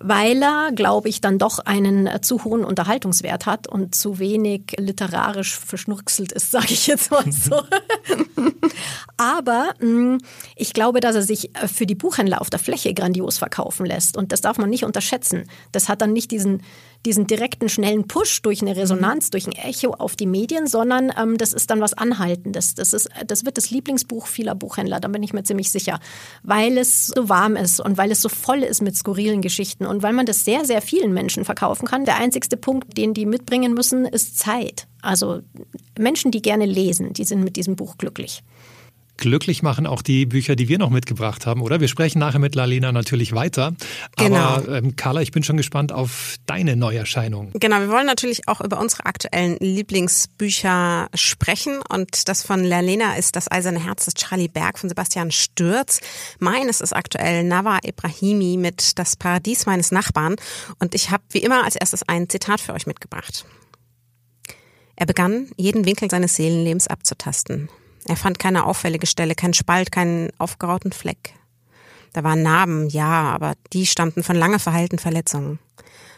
weil 0.00 0.42
er, 0.42 0.72
glaube 0.72 1.08
ich, 1.08 1.20
dann 1.20 1.38
doch 1.38 1.58
einen 1.60 2.06
äh, 2.06 2.20
zu 2.20 2.44
hohen 2.44 2.64
Unterhaltungswert 2.64 3.46
hat 3.46 3.68
und 3.68 3.94
zu 3.94 4.18
wenig 4.18 4.74
literarisch 4.78 5.58
verschnurkselt 5.58 6.32
ist, 6.32 6.50
sage 6.50 6.68
ich 6.70 6.86
jetzt 6.86 7.10
mal 7.10 7.30
so. 7.30 7.62
Aber 9.18 9.74
mh, 9.80 10.16
mm, 10.16 10.18
ich 10.56 10.72
glaube, 10.72 11.00
dass 11.00 11.14
er 11.14 11.22
sich 11.22 11.54
äh, 11.54 11.68
für 11.68 11.86
die 11.86 11.94
Buchhändler 11.94 12.40
auf 12.40 12.50
der 12.50 12.58
Fläche 12.58 12.94
grandios 12.94 13.38
verkaufen 13.38 13.84
lässt 13.84 14.16
und 14.16 14.32
das 14.32 14.40
darf 14.40 14.58
man 14.58 14.70
nicht 14.70 14.84
unterschätzen. 14.84 15.44
Das 15.72 15.88
hat 15.88 16.00
dann 16.00 16.12
nicht 16.12 16.30
diesen 16.30 16.62
diesen 17.06 17.26
direkten, 17.26 17.68
schnellen 17.68 18.06
Push 18.06 18.42
durch 18.42 18.60
eine 18.60 18.76
Resonanz, 18.76 19.26
mhm. 19.26 19.30
durch 19.30 19.46
ein 19.46 19.52
Echo 19.52 19.92
auf 19.92 20.16
die 20.16 20.26
Medien, 20.26 20.66
sondern 20.66 21.12
ähm, 21.18 21.38
das 21.38 21.52
ist 21.52 21.70
dann 21.70 21.80
was 21.80 21.94
Anhaltendes. 21.94 22.74
Das, 22.74 22.92
ist, 22.92 23.08
das 23.26 23.44
wird 23.44 23.56
das 23.56 23.70
Lieblingsbuch 23.70 24.26
vieler 24.26 24.54
Buchhändler, 24.54 25.00
da 25.00 25.08
bin 25.08 25.22
ich 25.22 25.32
mir 25.32 25.42
ziemlich 25.42 25.70
sicher, 25.70 25.98
weil 26.42 26.76
es 26.76 27.06
so 27.06 27.28
warm 27.28 27.56
ist 27.56 27.80
und 27.80 27.96
weil 27.96 28.10
es 28.10 28.20
so 28.20 28.28
voll 28.28 28.62
ist 28.62 28.82
mit 28.82 28.96
skurrilen 28.96 29.40
Geschichten 29.40 29.86
und 29.90 30.02
weil 30.02 30.12
man 30.12 30.24
das 30.24 30.44
sehr, 30.44 30.64
sehr 30.64 30.80
vielen 30.80 31.12
Menschen 31.12 31.44
verkaufen 31.44 31.86
kann. 31.86 32.04
Der 32.04 32.16
einzigste 32.16 32.56
Punkt, 32.56 32.96
den 32.96 33.12
die 33.12 33.26
mitbringen 33.26 33.74
müssen, 33.74 34.06
ist 34.06 34.38
Zeit. 34.38 34.86
Also 35.02 35.40
Menschen, 35.98 36.30
die 36.30 36.42
gerne 36.42 36.64
lesen, 36.66 37.12
die 37.12 37.24
sind 37.24 37.42
mit 37.42 37.56
diesem 37.56 37.76
Buch 37.76 37.98
glücklich 37.98 38.42
glücklich 39.20 39.62
machen 39.62 39.86
auch 39.86 40.02
die 40.02 40.26
Bücher, 40.26 40.56
die 40.56 40.68
wir 40.68 40.78
noch 40.78 40.90
mitgebracht 40.90 41.46
haben, 41.46 41.62
oder? 41.62 41.80
Wir 41.80 41.86
sprechen 41.86 42.18
nachher 42.18 42.40
mit 42.40 42.56
Lalena 42.56 42.90
natürlich 42.90 43.32
weiter. 43.32 43.74
Genau. 44.16 44.36
Aber 44.36 44.78
ähm, 44.78 44.96
Carla, 44.96 45.20
ich 45.20 45.30
bin 45.30 45.44
schon 45.44 45.56
gespannt 45.56 45.92
auf 45.92 46.36
deine 46.46 46.74
Neuerscheinung. 46.74 47.52
Genau, 47.54 47.78
wir 47.78 47.88
wollen 47.88 48.06
natürlich 48.06 48.48
auch 48.48 48.60
über 48.60 48.80
unsere 48.80 49.06
aktuellen 49.06 49.56
Lieblingsbücher 49.60 51.08
sprechen. 51.14 51.80
Und 51.88 52.28
das 52.28 52.42
von 52.42 52.64
Lalena 52.64 53.14
ist 53.14 53.36
Das 53.36 53.50
Eiserne 53.50 53.84
Herz 53.84 54.06
des 54.06 54.14
Charlie 54.14 54.48
Berg 54.48 54.78
von 54.78 54.88
Sebastian 54.88 55.30
Stürz. 55.30 56.00
Meines 56.40 56.80
ist 56.80 56.94
aktuell 56.94 57.44
Nawa 57.44 57.78
Ibrahimi 57.84 58.56
mit 58.56 58.98
Das 58.98 59.14
Paradies 59.14 59.66
meines 59.66 59.92
Nachbarn. 59.92 60.36
Und 60.80 60.94
ich 60.94 61.10
habe 61.10 61.22
wie 61.30 61.38
immer 61.38 61.64
als 61.64 61.76
erstes 61.76 62.02
ein 62.08 62.28
Zitat 62.28 62.60
für 62.60 62.72
euch 62.72 62.86
mitgebracht. 62.86 63.44
Er 64.96 65.06
begann, 65.06 65.50
jeden 65.56 65.86
Winkel 65.86 66.10
seines 66.10 66.36
Seelenlebens 66.36 66.86
abzutasten. 66.86 67.70
Er 68.06 68.16
fand 68.16 68.38
keine 68.38 68.66
auffällige 68.66 69.06
Stelle, 69.06 69.34
keinen 69.34 69.54
Spalt, 69.54 69.92
keinen 69.92 70.30
aufgerauten 70.38 70.92
Fleck. 70.92 71.34
Da 72.12 72.24
waren 72.24 72.42
Narben, 72.42 72.88
ja, 72.88 73.30
aber 73.30 73.54
die 73.72 73.86
stammten 73.86 74.22
von 74.22 74.36
lange 74.36 74.58
verheilten 74.58 74.98
Verletzungen. 74.98 75.58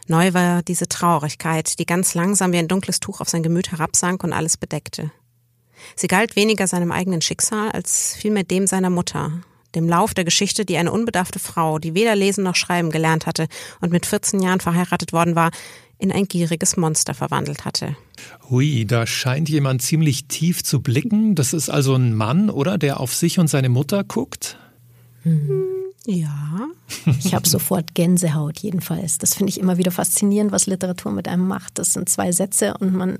Neu 0.08 0.32
war 0.34 0.62
diese 0.62 0.88
Traurigkeit, 0.88 1.78
die 1.78 1.86
ganz 1.86 2.14
langsam 2.14 2.52
wie 2.52 2.58
ein 2.58 2.68
dunkles 2.68 2.98
Tuch 3.00 3.20
auf 3.20 3.28
sein 3.28 3.42
Gemüt 3.42 3.70
herabsank 3.72 4.24
und 4.24 4.32
alles 4.32 4.56
bedeckte. 4.56 5.10
Sie 5.96 6.08
galt 6.08 6.36
weniger 6.36 6.66
seinem 6.66 6.92
eigenen 6.92 7.22
Schicksal 7.22 7.70
als 7.70 8.14
vielmehr 8.16 8.44
dem 8.44 8.66
seiner 8.66 8.90
Mutter, 8.90 9.32
dem 9.74 9.88
Lauf 9.88 10.14
der 10.14 10.24
Geschichte, 10.24 10.64
die 10.64 10.76
eine 10.76 10.92
unbedarfte 10.92 11.38
Frau, 11.38 11.78
die 11.78 11.94
weder 11.94 12.14
lesen 12.14 12.44
noch 12.44 12.56
schreiben 12.56 12.90
gelernt 12.90 13.26
hatte 13.26 13.48
und 13.80 13.92
mit 13.92 14.06
14 14.06 14.40
Jahren 14.40 14.60
verheiratet 14.60 15.12
worden 15.12 15.34
war, 15.34 15.50
in 16.02 16.10
ein 16.10 16.26
gieriges 16.26 16.76
Monster 16.76 17.14
verwandelt 17.14 17.64
hatte. 17.64 17.96
Hui, 18.50 18.84
da 18.86 19.06
scheint 19.06 19.48
jemand 19.48 19.82
ziemlich 19.82 20.26
tief 20.26 20.64
zu 20.64 20.80
blicken. 20.80 21.36
Das 21.36 21.52
ist 21.52 21.70
also 21.70 21.94
ein 21.94 22.12
Mann, 22.12 22.50
oder? 22.50 22.76
Der 22.76 22.98
auf 22.98 23.14
sich 23.14 23.38
und 23.38 23.46
seine 23.46 23.68
Mutter 23.68 24.02
guckt? 24.02 24.58
Hm. 25.22 25.62
Ja. 26.04 26.68
Ich 27.20 27.34
habe 27.34 27.48
sofort 27.48 27.94
Gänsehaut 27.94 28.58
jedenfalls. 28.58 29.18
Das 29.18 29.34
finde 29.34 29.50
ich 29.50 29.60
immer 29.60 29.78
wieder 29.78 29.92
faszinierend, 29.92 30.50
was 30.50 30.66
Literatur 30.66 31.12
mit 31.12 31.28
einem 31.28 31.46
macht. 31.46 31.78
Das 31.78 31.92
sind 31.92 32.08
zwei 32.08 32.32
Sätze 32.32 32.74
und 32.78 32.92
man, 32.94 33.18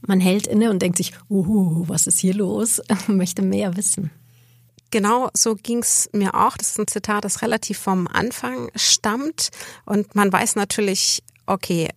man 0.00 0.18
hält 0.18 0.48
inne 0.48 0.70
und 0.70 0.82
denkt 0.82 0.96
sich, 0.96 1.12
uh, 1.30 1.84
was 1.86 2.08
ist 2.08 2.18
hier 2.18 2.34
los? 2.34 2.82
möchte 3.06 3.42
mehr 3.42 3.76
wissen. 3.76 4.10
Genau 4.90 5.30
so 5.34 5.54
ging's 5.54 6.10
mir 6.12 6.34
auch. 6.34 6.56
Das 6.56 6.70
ist 6.70 6.80
ein 6.80 6.88
Zitat, 6.88 7.24
das 7.24 7.42
relativ 7.42 7.78
vom 7.78 8.08
Anfang 8.08 8.70
stammt. 8.74 9.50
Und 9.84 10.16
man 10.16 10.32
weiß 10.32 10.56
natürlich, 10.56 11.22
okay, 11.46 11.88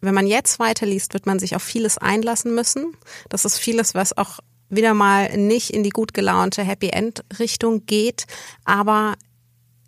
wenn 0.00 0.14
man 0.14 0.26
jetzt 0.26 0.58
weiterliest, 0.58 1.14
wird 1.14 1.26
man 1.26 1.38
sich 1.38 1.56
auf 1.56 1.62
vieles 1.62 1.98
einlassen 1.98 2.54
müssen. 2.54 2.96
Das 3.28 3.44
ist 3.44 3.58
vieles, 3.58 3.94
was 3.94 4.16
auch 4.16 4.40
wieder 4.68 4.94
mal 4.94 5.36
nicht 5.36 5.70
in 5.70 5.82
die 5.82 5.90
gut 5.90 6.14
gelaunte 6.14 6.62
Happy 6.62 6.88
End 6.90 7.24
Richtung 7.38 7.86
geht. 7.86 8.26
Aber 8.64 9.14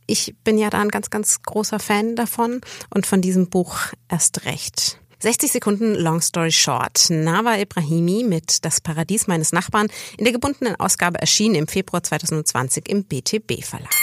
Ich 0.06 0.34
bin 0.44 0.58
ja 0.58 0.68
da 0.68 0.80
ein 0.80 0.88
ganz, 0.88 1.10
ganz 1.10 1.42
großer 1.42 1.78
Fan 1.78 2.16
davon 2.16 2.60
und 2.90 3.06
von 3.06 3.20
diesem 3.22 3.48
Buch 3.48 3.76
erst 4.08 4.44
recht. 4.44 4.98
60 5.20 5.52
Sekunden 5.52 5.94
Long 5.94 6.20
Story 6.20 6.50
Short. 6.50 7.08
Nava 7.08 7.56
Ibrahimi 7.56 8.24
mit 8.24 8.64
Das 8.64 8.80
Paradies 8.80 9.28
meines 9.28 9.52
Nachbarn 9.52 9.86
in 10.18 10.24
der 10.24 10.32
gebundenen 10.32 10.74
Ausgabe 10.76 11.20
erschien 11.20 11.54
im 11.54 11.68
Februar 11.68 12.02
2020 12.02 12.88
im 12.88 13.04
BTB 13.04 13.64
Verlag. 13.64 14.01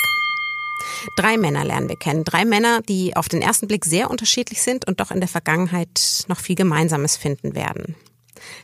Drei 1.18 1.38
Männer 1.38 1.63
lernen 1.63 1.89
wir 1.89 1.98
kennen. 1.98 2.24
Drei 2.24 2.46
Männer, 2.46 2.82
die 2.82 3.15
auf 3.15 3.29
den 3.29 3.41
ersten 3.41 3.68
Blick 3.68 3.86
sehr 3.86 4.10
unterschiedlich 4.10 4.62
sind 4.62 4.88
und 4.88 5.00
doch 5.00 5.12
in 5.12 5.20
der 5.20 5.29
Vergangenheit 5.29 6.25
noch 6.27 6.39
viel 6.39 6.56
Gemeinsames 6.56 7.18
finden 7.18 7.56
werden. 7.56 7.96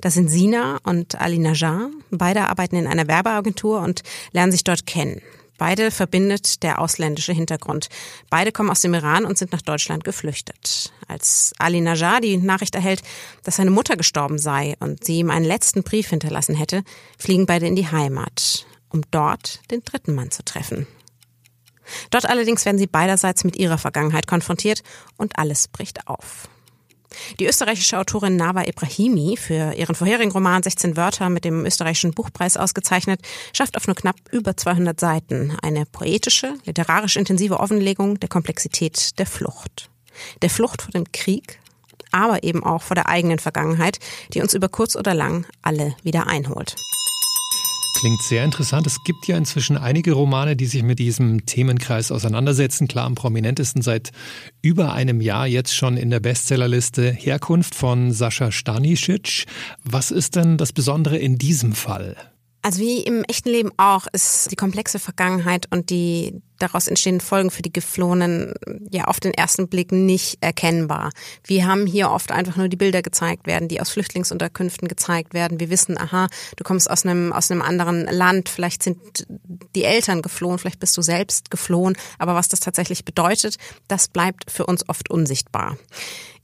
Das 0.01 0.13
sind 0.13 0.29
Sina 0.29 0.79
und 0.83 1.19
Ali 1.19 1.37
Najar. 1.37 1.89
Beide 2.11 2.47
arbeiten 2.49 2.75
in 2.75 2.87
einer 2.87 3.07
Werbeagentur 3.07 3.81
und 3.81 4.03
lernen 4.31 4.51
sich 4.51 4.63
dort 4.63 4.85
kennen. 4.85 5.21
Beide 5.57 5.89
verbindet 5.89 6.63
der 6.63 6.79
ausländische 6.79 7.31
Hintergrund. 7.31 7.87
Beide 8.29 8.51
kommen 8.51 8.69
aus 8.69 8.81
dem 8.81 8.93
Iran 8.93 9.23
und 9.23 9.37
sind 9.37 9.53
nach 9.53 9.61
Deutschland 9.61 10.03
geflüchtet. 10.03 10.91
Als 11.07 11.53
Ali 11.59 11.79
Najjar 11.79 12.19
die 12.19 12.37
Nachricht 12.37 12.75
erhält, 12.75 13.03
dass 13.43 13.55
seine 13.55 13.71
Mutter 13.71 13.95
gestorben 13.95 14.37
sei 14.37 14.75
und 14.79 15.05
sie 15.05 15.19
ihm 15.19 15.29
einen 15.29 15.45
letzten 15.45 15.83
Brief 15.83 16.09
hinterlassen 16.09 16.55
hätte, 16.55 16.83
fliegen 17.17 17.45
beide 17.45 17.67
in 17.67 17.75
die 17.77 17.89
Heimat, 17.89 18.65
um 18.89 19.01
dort 19.11 19.61
den 19.71 19.81
dritten 19.83 20.13
Mann 20.13 20.31
zu 20.31 20.43
treffen. 20.43 20.87
Dort 22.09 22.27
allerdings 22.27 22.65
werden 22.65 22.77
sie 22.77 22.87
beiderseits 22.87 23.43
mit 23.43 23.55
ihrer 23.55 23.77
Vergangenheit 23.77 24.27
konfrontiert 24.27 24.83
und 25.17 25.37
alles 25.37 25.67
bricht 25.67 26.07
auf. 26.07 26.47
Die 27.39 27.45
österreichische 27.45 27.97
Autorin 27.97 28.35
Nava 28.35 28.63
Ibrahimi, 28.63 29.37
für 29.37 29.73
ihren 29.73 29.95
vorherigen 29.95 30.31
Roman 30.31 30.63
16 30.63 30.97
Wörter 30.97 31.29
mit 31.29 31.45
dem 31.45 31.65
österreichischen 31.65 32.13
Buchpreis 32.13 32.57
ausgezeichnet, 32.57 33.21
schafft 33.53 33.77
auf 33.77 33.87
nur 33.87 33.95
knapp 33.95 34.15
über 34.31 34.57
200 34.57 34.99
Seiten 34.99 35.55
eine 35.61 35.85
poetische, 35.85 36.55
literarisch 36.65 37.15
intensive 37.15 37.59
Offenlegung 37.59 38.19
der 38.19 38.29
Komplexität 38.29 39.17
der 39.19 39.25
Flucht. 39.25 39.89
Der 40.41 40.49
Flucht 40.49 40.81
vor 40.81 40.91
dem 40.91 41.11
Krieg, 41.11 41.59
aber 42.11 42.43
eben 42.43 42.63
auch 42.63 42.81
vor 42.81 42.95
der 42.95 43.09
eigenen 43.09 43.39
Vergangenheit, 43.39 43.99
die 44.33 44.41
uns 44.41 44.53
über 44.53 44.69
kurz 44.69 44.95
oder 44.95 45.13
lang 45.13 45.45
alle 45.61 45.95
wieder 46.03 46.27
einholt. 46.27 46.75
Klingt 47.99 48.21
sehr 48.21 48.43
interessant. 48.43 48.85
Es 48.85 49.03
gibt 49.03 49.25
ja 49.27 49.37
inzwischen 49.37 49.77
einige 49.77 50.11
Romane, 50.13 50.55
die 50.55 50.65
sich 50.65 50.83
mit 50.83 50.99
diesem 50.99 51.45
Themenkreis 51.45 52.11
auseinandersetzen. 52.11 52.87
Klar, 52.87 53.05
am 53.05 53.15
prominentesten 53.15 53.81
seit 53.81 54.11
über 54.61 54.93
einem 54.93 55.21
Jahr 55.21 55.47
jetzt 55.47 55.73
schon 55.73 55.95
in 55.95 56.09
der 56.09 56.19
Bestsellerliste 56.19 57.09
Herkunft 57.11 57.73
von 57.73 58.11
Sascha 58.11 58.51
Stanisic. 58.51 59.45
Was 59.83 60.11
ist 60.11 60.35
denn 60.35 60.57
das 60.57 60.73
Besondere 60.73 61.17
in 61.17 61.37
diesem 61.37 61.73
Fall? 61.73 62.17
Also 62.65 62.79
wie 62.79 63.01
im 63.01 63.23
echten 63.25 63.49
Leben 63.49 63.71
auch 63.77 64.07
ist 64.11 64.49
die 64.49 64.55
komplexe 64.55 64.97
Vergangenheit 64.97 65.67
und 65.69 65.91
die 65.91 66.41
daraus 66.57 66.87
entstehenden 66.87 67.21
Folgen 67.21 67.51
für 67.51 67.61
die 67.61 67.71
Geflohenen 67.71 68.55
ja 68.89 69.03
auf 69.03 69.19
den 69.19 69.35
ersten 69.35 69.67
Blick 69.67 69.91
nicht 69.91 70.39
erkennbar. 70.41 71.11
Wir 71.43 71.67
haben 71.67 71.85
hier 71.85 72.09
oft 72.09 72.31
einfach 72.31 72.55
nur 72.55 72.67
die 72.67 72.75
Bilder 72.75 73.03
gezeigt 73.03 73.45
werden, 73.45 73.67
die 73.67 73.79
aus 73.79 73.91
Flüchtlingsunterkünften 73.91 74.87
gezeigt 74.87 75.35
werden. 75.35 75.59
Wir 75.59 75.69
wissen, 75.69 75.95
aha, 75.95 76.27
du 76.55 76.63
kommst 76.63 76.89
aus 76.89 77.05
einem, 77.05 77.33
aus 77.33 77.51
einem 77.51 77.61
anderen 77.61 78.05
Land, 78.05 78.49
vielleicht 78.49 78.81
sind 78.81 79.27
die 79.75 79.83
Eltern 79.83 80.23
geflohen, 80.23 80.57
vielleicht 80.57 80.79
bist 80.79 80.97
du 80.97 81.03
selbst 81.03 81.51
geflohen, 81.51 81.95
aber 82.17 82.33
was 82.33 82.49
das 82.49 82.61
tatsächlich 82.61 83.05
bedeutet, 83.05 83.57
das 83.87 84.07
bleibt 84.07 84.49
für 84.49 84.65
uns 84.65 84.89
oft 84.89 85.11
unsichtbar. 85.11 85.77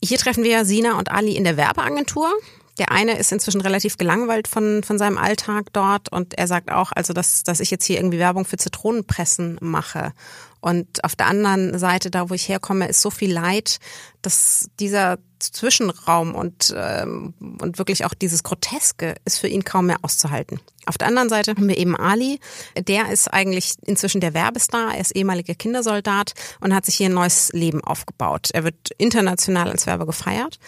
Hier 0.03 0.19
treffen 0.19 0.43
wir 0.43 0.65
Sina 0.65 0.99
und 0.99 1.09
Ali 1.09 1.35
in 1.35 1.45
der 1.45 1.57
Werbeagentur. 1.57 2.31
Der 2.77 2.91
eine 2.91 3.17
ist 3.17 3.31
inzwischen 3.31 3.61
relativ 3.61 3.97
gelangweilt 3.97 4.47
von, 4.47 4.83
von 4.83 4.97
seinem 4.97 5.17
Alltag 5.17 5.67
dort 5.73 6.11
und 6.11 6.37
er 6.37 6.47
sagt 6.47 6.71
auch, 6.71 6.91
also 6.93 7.13
dass, 7.13 7.43
dass 7.43 7.59
ich 7.59 7.71
jetzt 7.71 7.85
hier 7.85 7.97
irgendwie 7.97 8.19
Werbung 8.19 8.45
für 8.45 8.57
Zitronenpressen 8.57 9.57
mache. 9.61 10.13
Und 10.61 11.03
auf 11.03 11.15
der 11.15 11.25
anderen 11.25 11.77
Seite, 11.79 12.11
da 12.11 12.29
wo 12.29 12.35
ich 12.35 12.47
herkomme, 12.47 12.87
ist 12.87 13.01
so 13.01 13.09
viel 13.09 13.33
Leid, 13.33 13.79
dass 14.21 14.69
dieser 14.79 15.17
Zwischenraum 15.39 16.35
und, 16.35 16.71
ähm, 16.77 17.33
und 17.39 17.79
wirklich 17.79 18.05
auch 18.05 18.13
dieses 18.13 18.43
Groteske 18.43 19.15
ist 19.25 19.39
für 19.39 19.47
ihn 19.47 19.65
kaum 19.65 19.87
mehr 19.87 19.97
auszuhalten. 20.03 20.59
Auf 20.85 20.99
der 20.99 21.07
anderen 21.07 21.29
Seite 21.29 21.51
haben 21.51 21.67
wir 21.67 21.77
eben 21.77 21.95
Ali. 21.95 22.39
Der 22.77 23.11
ist 23.11 23.27
eigentlich 23.27 23.73
inzwischen 23.85 24.21
der 24.21 24.35
Werbestar. 24.35 24.93
Er 24.93 25.01
ist 25.01 25.15
ehemaliger 25.15 25.55
Kindersoldat 25.55 26.33
und 26.59 26.75
hat 26.75 26.85
sich 26.85 26.95
hier 26.95 27.09
ein 27.09 27.15
neues 27.15 27.51
Leben 27.53 27.83
aufgebaut. 27.83 28.49
Er 28.53 28.63
wird 28.63 28.91
international 28.97 29.71
als 29.71 29.87
Werber 29.87 30.05
gefeiert. 30.05 30.59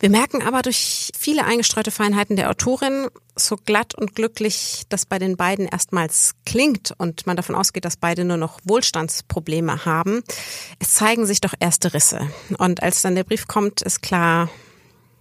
Wir 0.00 0.10
merken 0.10 0.42
aber 0.42 0.62
durch 0.62 1.10
viele 1.18 1.44
eingestreute 1.44 1.90
Feinheiten 1.90 2.36
der 2.36 2.50
Autorin, 2.50 3.08
so 3.34 3.56
glatt 3.56 3.94
und 3.96 4.14
glücklich 4.14 4.84
das 4.88 5.06
bei 5.06 5.18
den 5.18 5.36
beiden 5.36 5.66
erstmals 5.66 6.34
klingt 6.46 6.92
und 6.98 7.26
man 7.26 7.36
davon 7.36 7.56
ausgeht, 7.56 7.84
dass 7.84 7.96
beide 7.96 8.24
nur 8.24 8.36
noch 8.36 8.60
Wohlstandsprobleme 8.64 9.84
haben, 9.84 10.22
es 10.78 10.94
zeigen 10.94 11.26
sich 11.26 11.40
doch 11.40 11.54
erste 11.58 11.94
Risse. 11.94 12.30
Und 12.58 12.82
als 12.82 13.02
dann 13.02 13.16
der 13.16 13.24
Brief 13.24 13.48
kommt, 13.48 13.82
ist 13.82 14.00
klar, 14.00 14.48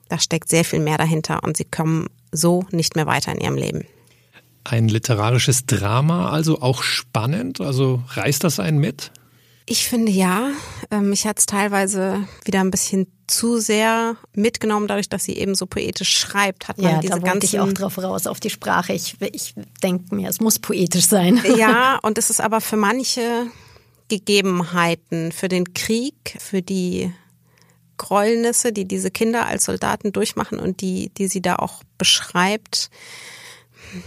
da 0.10 0.19
steckt 0.19 0.50
sehr 0.50 0.63
viel 0.63 0.79
mehr 0.79 0.98
dahinter 0.98 1.43
und 1.43 1.57
sie 1.57 1.65
kommen 1.65 2.07
so 2.31 2.65
nicht 2.72 2.96
mehr 2.96 3.07
weiter 3.07 3.31
in 3.31 3.41
ihrem 3.41 3.55
Leben. 3.55 3.86
Ein 4.63 4.89
literarisches 4.89 5.65
Drama, 5.65 6.29
also 6.29 6.62
auch 6.62 6.84
spannend, 6.84 7.62
also 7.62 8.03
reißt 8.10 8.43
das 8.43 8.60
einen 8.60 8.79
mit? 8.79 9.12
Ich 9.65 9.88
finde 9.88 10.12
ja. 10.12 10.51
Ähm, 10.91 11.10
mich 11.10 11.25
hat 11.25 11.39
es 11.39 11.46
teilweise 11.46 12.27
wieder 12.46 12.62
ein 12.62 12.72
bisschen 12.72 13.07
zu 13.27 13.60
sehr 13.60 14.15
mitgenommen, 14.34 14.88
dadurch, 14.88 15.10
dass 15.10 15.25
sie 15.25 15.38
eben 15.38 15.53
so 15.53 15.65
poetisch 15.65 16.17
schreibt, 16.17 16.67
hat 16.67 16.77
man 16.77 16.93
ja, 16.93 17.00
diese 17.00 17.13
da 17.13 17.19
ganzen 17.19 17.46
ich 17.46 17.60
auch 17.60 17.74
drauf 17.74 17.98
raus 17.98 18.25
auf 18.25 18.39
die 18.39 18.50
Sprache. 18.50 18.93
Ich, 18.93 19.17
ich 19.34 19.53
denke 19.84 20.15
mir, 20.15 20.29
es 20.29 20.39
muss 20.39 20.60
poetisch 20.60 21.07
sein. 21.07 21.41
Ja, 21.57 22.00
und 22.03 22.17
es 22.17 22.29
ist 22.29 22.39
aber 22.39 22.62
für 22.62 22.77
manche 22.77 23.48
Gegebenheiten, 24.07 25.31
für 25.31 25.50
den 25.50 25.74
Krieg, 25.74 26.38
für 26.39 26.62
die 26.62 27.13
Gräuelnisse, 27.98 28.72
die 28.72 28.86
diese 28.86 29.12
Kinder 29.12 29.48
als 29.48 29.65
Soldaten 29.65 30.13
durchmachen 30.13 30.60
und 30.60 30.81
die, 30.81 31.10
die 31.10 31.27
sie 31.27 31.41
da 31.41 31.57
auch 31.57 31.84
beschreibt, 31.98 32.89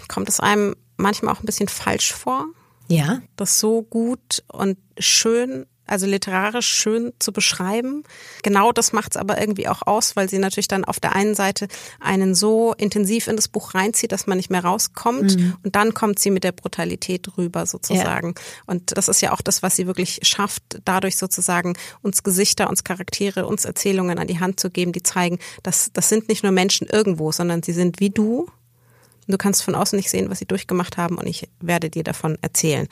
kommt 0.08 0.28
es 0.28 0.40
einem 0.40 0.74
manchmal 0.96 1.34
auch 1.34 1.40
ein 1.40 1.46
bisschen 1.46 1.68
falsch 1.68 2.12
vor. 2.12 2.46
Ja. 2.88 3.20
Das 3.36 3.60
so 3.60 3.82
gut 3.82 4.42
und 4.48 4.78
schön, 4.98 5.66
also 5.90 6.06
literarisch 6.06 6.68
schön 6.68 7.12
zu 7.18 7.32
beschreiben. 7.32 8.04
Genau 8.42 8.72
das 8.72 8.92
macht 8.92 9.12
es 9.12 9.16
aber 9.16 9.40
irgendwie 9.40 9.68
auch 9.68 9.82
aus, 9.86 10.16
weil 10.16 10.28
sie 10.28 10.38
natürlich 10.38 10.68
dann 10.68 10.84
auf 10.84 11.00
der 11.00 11.14
einen 11.14 11.34
Seite 11.34 11.68
einen 11.98 12.34
so 12.34 12.74
intensiv 12.74 13.26
in 13.26 13.36
das 13.36 13.48
Buch 13.48 13.74
reinzieht, 13.74 14.12
dass 14.12 14.26
man 14.26 14.36
nicht 14.36 14.50
mehr 14.50 14.64
rauskommt. 14.64 15.36
Mhm. 15.36 15.56
Und 15.64 15.76
dann 15.76 15.94
kommt 15.94 16.18
sie 16.18 16.30
mit 16.30 16.44
der 16.44 16.52
Brutalität 16.52 17.36
rüber 17.36 17.66
sozusagen. 17.66 18.34
Ja. 18.36 18.42
Und 18.66 18.96
das 18.96 19.08
ist 19.08 19.20
ja 19.20 19.32
auch 19.32 19.40
das, 19.40 19.62
was 19.62 19.76
sie 19.76 19.86
wirklich 19.86 20.20
schafft, 20.22 20.62
dadurch 20.84 21.16
sozusagen 21.16 21.76
uns 22.02 22.22
Gesichter, 22.22 22.70
uns 22.70 22.84
Charaktere, 22.84 23.46
uns 23.46 23.64
Erzählungen 23.64 24.18
an 24.18 24.26
die 24.26 24.40
Hand 24.40 24.60
zu 24.60 24.70
geben, 24.70 24.92
die 24.92 25.02
zeigen, 25.02 25.38
dass 25.62 25.90
das 25.92 26.08
sind 26.08 26.28
nicht 26.28 26.42
nur 26.42 26.52
Menschen 26.52 26.86
irgendwo, 26.86 27.32
sondern 27.32 27.62
sie 27.62 27.72
sind 27.72 28.00
wie 28.00 28.10
du 28.10 28.46
Du 29.30 29.38
kannst 29.38 29.62
von 29.62 29.74
außen 29.74 29.96
nicht 29.96 30.10
sehen, 30.10 30.30
was 30.30 30.38
sie 30.38 30.46
durchgemacht 30.46 30.96
haben 30.96 31.18
und 31.18 31.26
ich 31.26 31.48
werde 31.60 31.90
dir 31.90 32.04
davon 32.04 32.38
erzählen. 32.42 32.88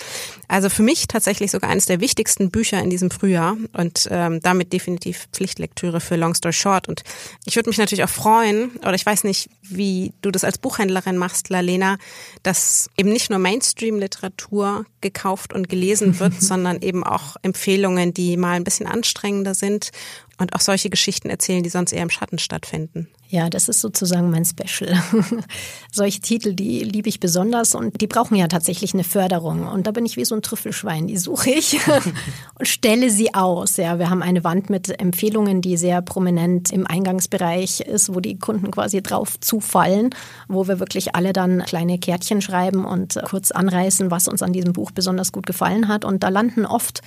Also 0.48 0.68
für 0.68 0.82
mich 0.82 1.08
tatsächlich 1.08 1.50
sogar 1.50 1.70
eines 1.70 1.86
der 1.86 2.00
wichtigsten 2.00 2.50
Bücher 2.50 2.80
in 2.80 2.90
diesem 2.90 3.10
Frühjahr 3.10 3.56
und 3.72 4.08
ähm, 4.10 4.40
damit 4.42 4.72
definitiv 4.72 5.28
Pflichtlektüre 5.32 6.00
für 6.00 6.16
Long 6.16 6.34
Story 6.34 6.52
Short. 6.52 6.88
Und 6.88 7.02
ich 7.44 7.56
würde 7.56 7.68
mich 7.68 7.78
natürlich 7.78 8.04
auch 8.04 8.08
freuen, 8.08 8.70
oder 8.78 8.94
ich 8.94 9.04
weiß 9.04 9.24
nicht, 9.24 9.50
wie 9.62 10.12
du 10.22 10.30
das 10.30 10.44
als 10.44 10.58
Buchhändlerin 10.58 11.16
machst, 11.16 11.48
Lalena, 11.48 11.98
dass 12.42 12.88
eben 12.96 13.10
nicht 13.10 13.30
nur 13.30 13.38
Mainstream-Literatur 13.38 14.86
gekauft 15.00 15.52
und 15.52 15.68
gelesen 15.68 16.18
wird, 16.18 16.34
sondern 16.40 16.82
eben 16.82 17.04
auch 17.04 17.36
Empfehlungen, 17.42 18.14
die 18.14 18.36
mal 18.36 18.52
ein 18.52 18.64
bisschen 18.64 18.86
anstrengender 18.86 19.54
sind 19.54 19.90
und 20.38 20.54
auch 20.54 20.60
solche 20.60 20.90
Geschichten 20.90 21.28
erzählen, 21.28 21.62
die 21.62 21.68
sonst 21.68 21.92
eher 21.92 22.02
im 22.02 22.10
Schatten 22.10 22.38
stattfinden. 22.38 23.08
Ja, 23.30 23.50
das 23.50 23.68
ist 23.68 23.80
sozusagen 23.80 24.30
mein 24.30 24.46
Special. 24.46 25.02
solche 25.92 26.20
Titel, 26.20 26.54
die 26.54 26.82
liebe 26.82 27.10
ich 27.10 27.20
besonders 27.20 27.74
und 27.74 28.00
die 28.00 28.06
brauchen 28.06 28.36
ja 28.36 28.48
tatsächlich 28.48 28.94
eine 28.94 29.04
Förderung. 29.04 29.68
Und 29.68 29.86
da 29.86 29.90
bin 29.90 30.06
ich 30.06 30.16
wie 30.16 30.24
so 30.24 30.34
ein 30.34 30.40
Trüffelschwein, 30.40 31.08
die 31.08 31.18
suche 31.18 31.50
ich 31.50 31.78
und 32.58 32.66
stelle 32.66 33.10
sie 33.10 33.34
aus. 33.34 33.76
Ja, 33.76 33.98
wir 33.98 34.08
haben 34.08 34.22
eine 34.22 34.44
Wand 34.44 34.70
mit 34.70 34.98
Empfehlungen, 34.98 35.60
die 35.60 35.76
sehr 35.76 36.00
prominent 36.00 36.72
im 36.72 36.86
Eingangsbereich 36.86 37.80
ist, 37.80 38.14
wo 38.14 38.20
die 38.20 38.38
Kunden 38.38 38.70
quasi 38.70 39.02
drauf 39.02 39.38
zufallen, 39.40 40.14
wo 40.48 40.66
wir 40.66 40.80
wirklich 40.80 41.14
alle 41.14 41.34
dann 41.34 41.64
kleine 41.64 41.98
Kärtchen 41.98 42.40
schreiben 42.40 42.86
und 42.86 43.20
kurz 43.28 43.50
anreißen, 43.50 44.10
was 44.10 44.28
uns 44.28 44.42
an 44.42 44.54
diesem 44.54 44.72
Buch 44.72 44.90
besonders 44.90 45.32
gut 45.32 45.44
gefallen 45.44 45.88
hat. 45.88 46.06
Und 46.06 46.22
da 46.22 46.30
landen 46.30 46.64
oft 46.64 47.02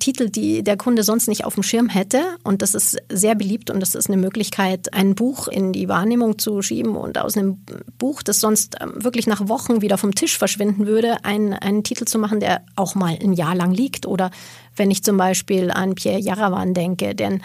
Titel, 0.00 0.28
die 0.28 0.64
der 0.64 0.76
Kunde 0.76 1.04
sonst 1.04 1.28
nicht 1.28 1.44
auf 1.44 1.54
dem 1.54 1.62
Schirm 1.62 1.88
hätte. 1.88 2.20
Und 2.42 2.62
das 2.62 2.74
ist 2.74 2.96
sehr 3.08 3.36
beliebt 3.36 3.70
und 3.70 3.78
das 3.78 3.94
ist 3.94 4.08
eine 4.08 4.16
Möglichkeit, 4.16 4.92
ein 4.92 5.14
Buch 5.14 5.46
in 5.46 5.72
die 5.72 5.88
Wahrnehmung 5.88 6.38
zu 6.38 6.60
schieben 6.62 6.96
und 6.96 7.18
aus 7.18 7.36
einem 7.36 7.64
Buch, 7.98 8.22
das 8.22 8.40
sonst 8.40 8.76
ähm, 8.80 8.94
wirklich 8.96 9.28
nach 9.28 9.48
Wochen 9.48 9.80
wieder 9.80 9.98
vom 9.98 10.14
Tisch 10.14 10.36
verschwinden 10.36 10.88
würde, 10.88 11.24
einen, 11.24 11.52
einen 11.52 11.84
Titel 11.84 12.06
zu 12.06 12.18
machen, 12.18 12.40
der 12.40 12.62
auch 12.74 12.96
mal 12.96 13.16
ein 13.22 13.34
Jahr 13.34 13.54
lang 13.54 13.72
liegt. 13.72 14.06
Oder 14.06 14.32
wenn 14.74 14.90
ich 14.90 15.04
zum 15.04 15.16
Beispiel 15.16 15.70
an 15.70 15.94
Pierre 15.94 16.18
Jarawan 16.18 16.74
denke, 16.74 17.14
denn 17.14 17.42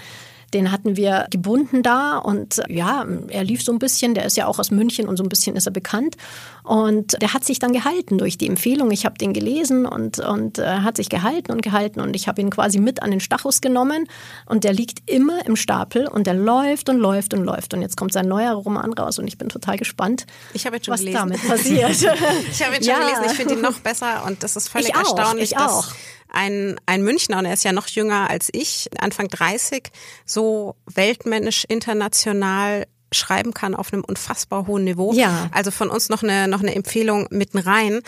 Den 0.54 0.72
hatten 0.72 0.96
wir 0.96 1.28
gebunden 1.32 1.84
da 1.84 2.18
und 2.18 2.62
ja, 2.68 3.06
er 3.30 3.44
lief 3.44 3.64
so 3.64 3.72
ein 3.72 3.80
bisschen. 3.80 4.14
Der 4.14 4.26
ist 4.26 4.38
ja 4.38 4.48
auch 4.48 4.60
aus 4.60 4.72
München 4.72 5.08
und 5.08 5.18
so 5.18 5.24
ein 5.24 5.30
bisschen 5.30 5.56
ist 5.56 5.66
er 5.66 5.72
bekannt. 5.72 6.16
Und 6.64 7.22
der 7.22 7.34
hat 7.34 7.44
sich 7.44 7.60
dann 7.60 7.74
gehalten 7.74 8.18
durch 8.18 8.38
die 8.38 8.48
Empfehlung. 8.48 8.90
Ich 8.92 9.06
habe 9.06 9.18
den 9.18 9.34
gelesen 9.34 9.86
und, 9.86 10.20
und 10.20 10.58
äh, 10.58 10.66
hat 10.66 10.98
sich 10.98 11.10
gehalten 11.10 11.52
und 11.52 11.62
gehalten 11.62 12.02
und 12.02 12.16
ich 12.16 12.28
habe 12.28 12.42
ihn 12.42 12.50
quasi 12.50 12.80
mit 12.80 13.04
an 13.04 13.12
den 13.12 13.20
Stachus 13.20 13.62
genommen 13.62 14.08
und 14.46 14.64
der 14.64 14.74
liegt 14.74 15.10
immer 15.10 15.46
im 15.46 15.56
Stapel 15.56 16.08
und 16.08 16.26
der 16.26 16.34
läuft 16.34 16.90
und 16.90 16.98
läuft 16.98 17.34
und 17.34 17.44
läuft. 17.44 17.74
Und 17.74 17.82
jetzt 17.82 17.98
kommt 17.98 18.14
sein 18.14 18.28
neuer 18.28 18.54
Roman 18.54 18.94
raus 18.94 19.20
und 19.20 19.28
ich 19.28 19.38
bin 19.38 19.50
total 19.50 19.78
gespannt, 19.78 20.26
ich 20.54 20.66
ihn 20.66 20.84
schon 20.84 20.94
was 20.94 21.00
gelesen. 21.02 21.18
damit 21.18 21.48
passiert. 21.48 21.92
ich 22.52 22.64
habe 22.64 22.76
ihn 22.76 22.84
schon 22.84 22.84
ja. 22.84 23.00
gelesen, 23.00 23.24
ich 23.28 23.34
finde 23.34 23.54
ihn 23.56 23.62
noch 23.62 23.80
besser 23.80 24.24
und 24.26 24.42
das 24.42 24.56
ist 24.56 24.70
völlig 24.70 24.90
ich 24.90 24.96
auch, 24.96 25.18
erstaunlich, 25.18 25.52
ich 25.52 25.58
auch. 25.58 25.86
dass 25.86 25.96
ein, 26.36 26.80
ein 26.86 27.02
Münchner, 27.02 27.40
und 27.40 27.46
er 27.46 27.54
ist 27.54 27.64
ja 27.64 27.72
noch 27.72 27.88
jünger 27.88 28.30
als 28.30 28.50
ich, 28.52 28.90
Anfang 29.00 29.28
30, 29.30 29.90
so 30.26 30.76
weltmännisch 30.86 31.66
international 31.68 32.88
schreiben 33.12 33.54
kann 33.54 33.76
auf 33.76 33.94
einem 33.94 34.04
unfassbar 34.04 34.68
hohen 34.68 34.84
Niveau. 34.84 35.14
Ja. 35.14 35.50
Also 35.52 35.72
von 35.72 35.90
uns 35.90 36.10
noch 36.10 36.24
eine, 36.24 36.48
noch 36.48 36.62
eine 36.62 36.76
Empfehlung 36.76 37.28
mitten 37.30 37.58
rein. 37.58 38.02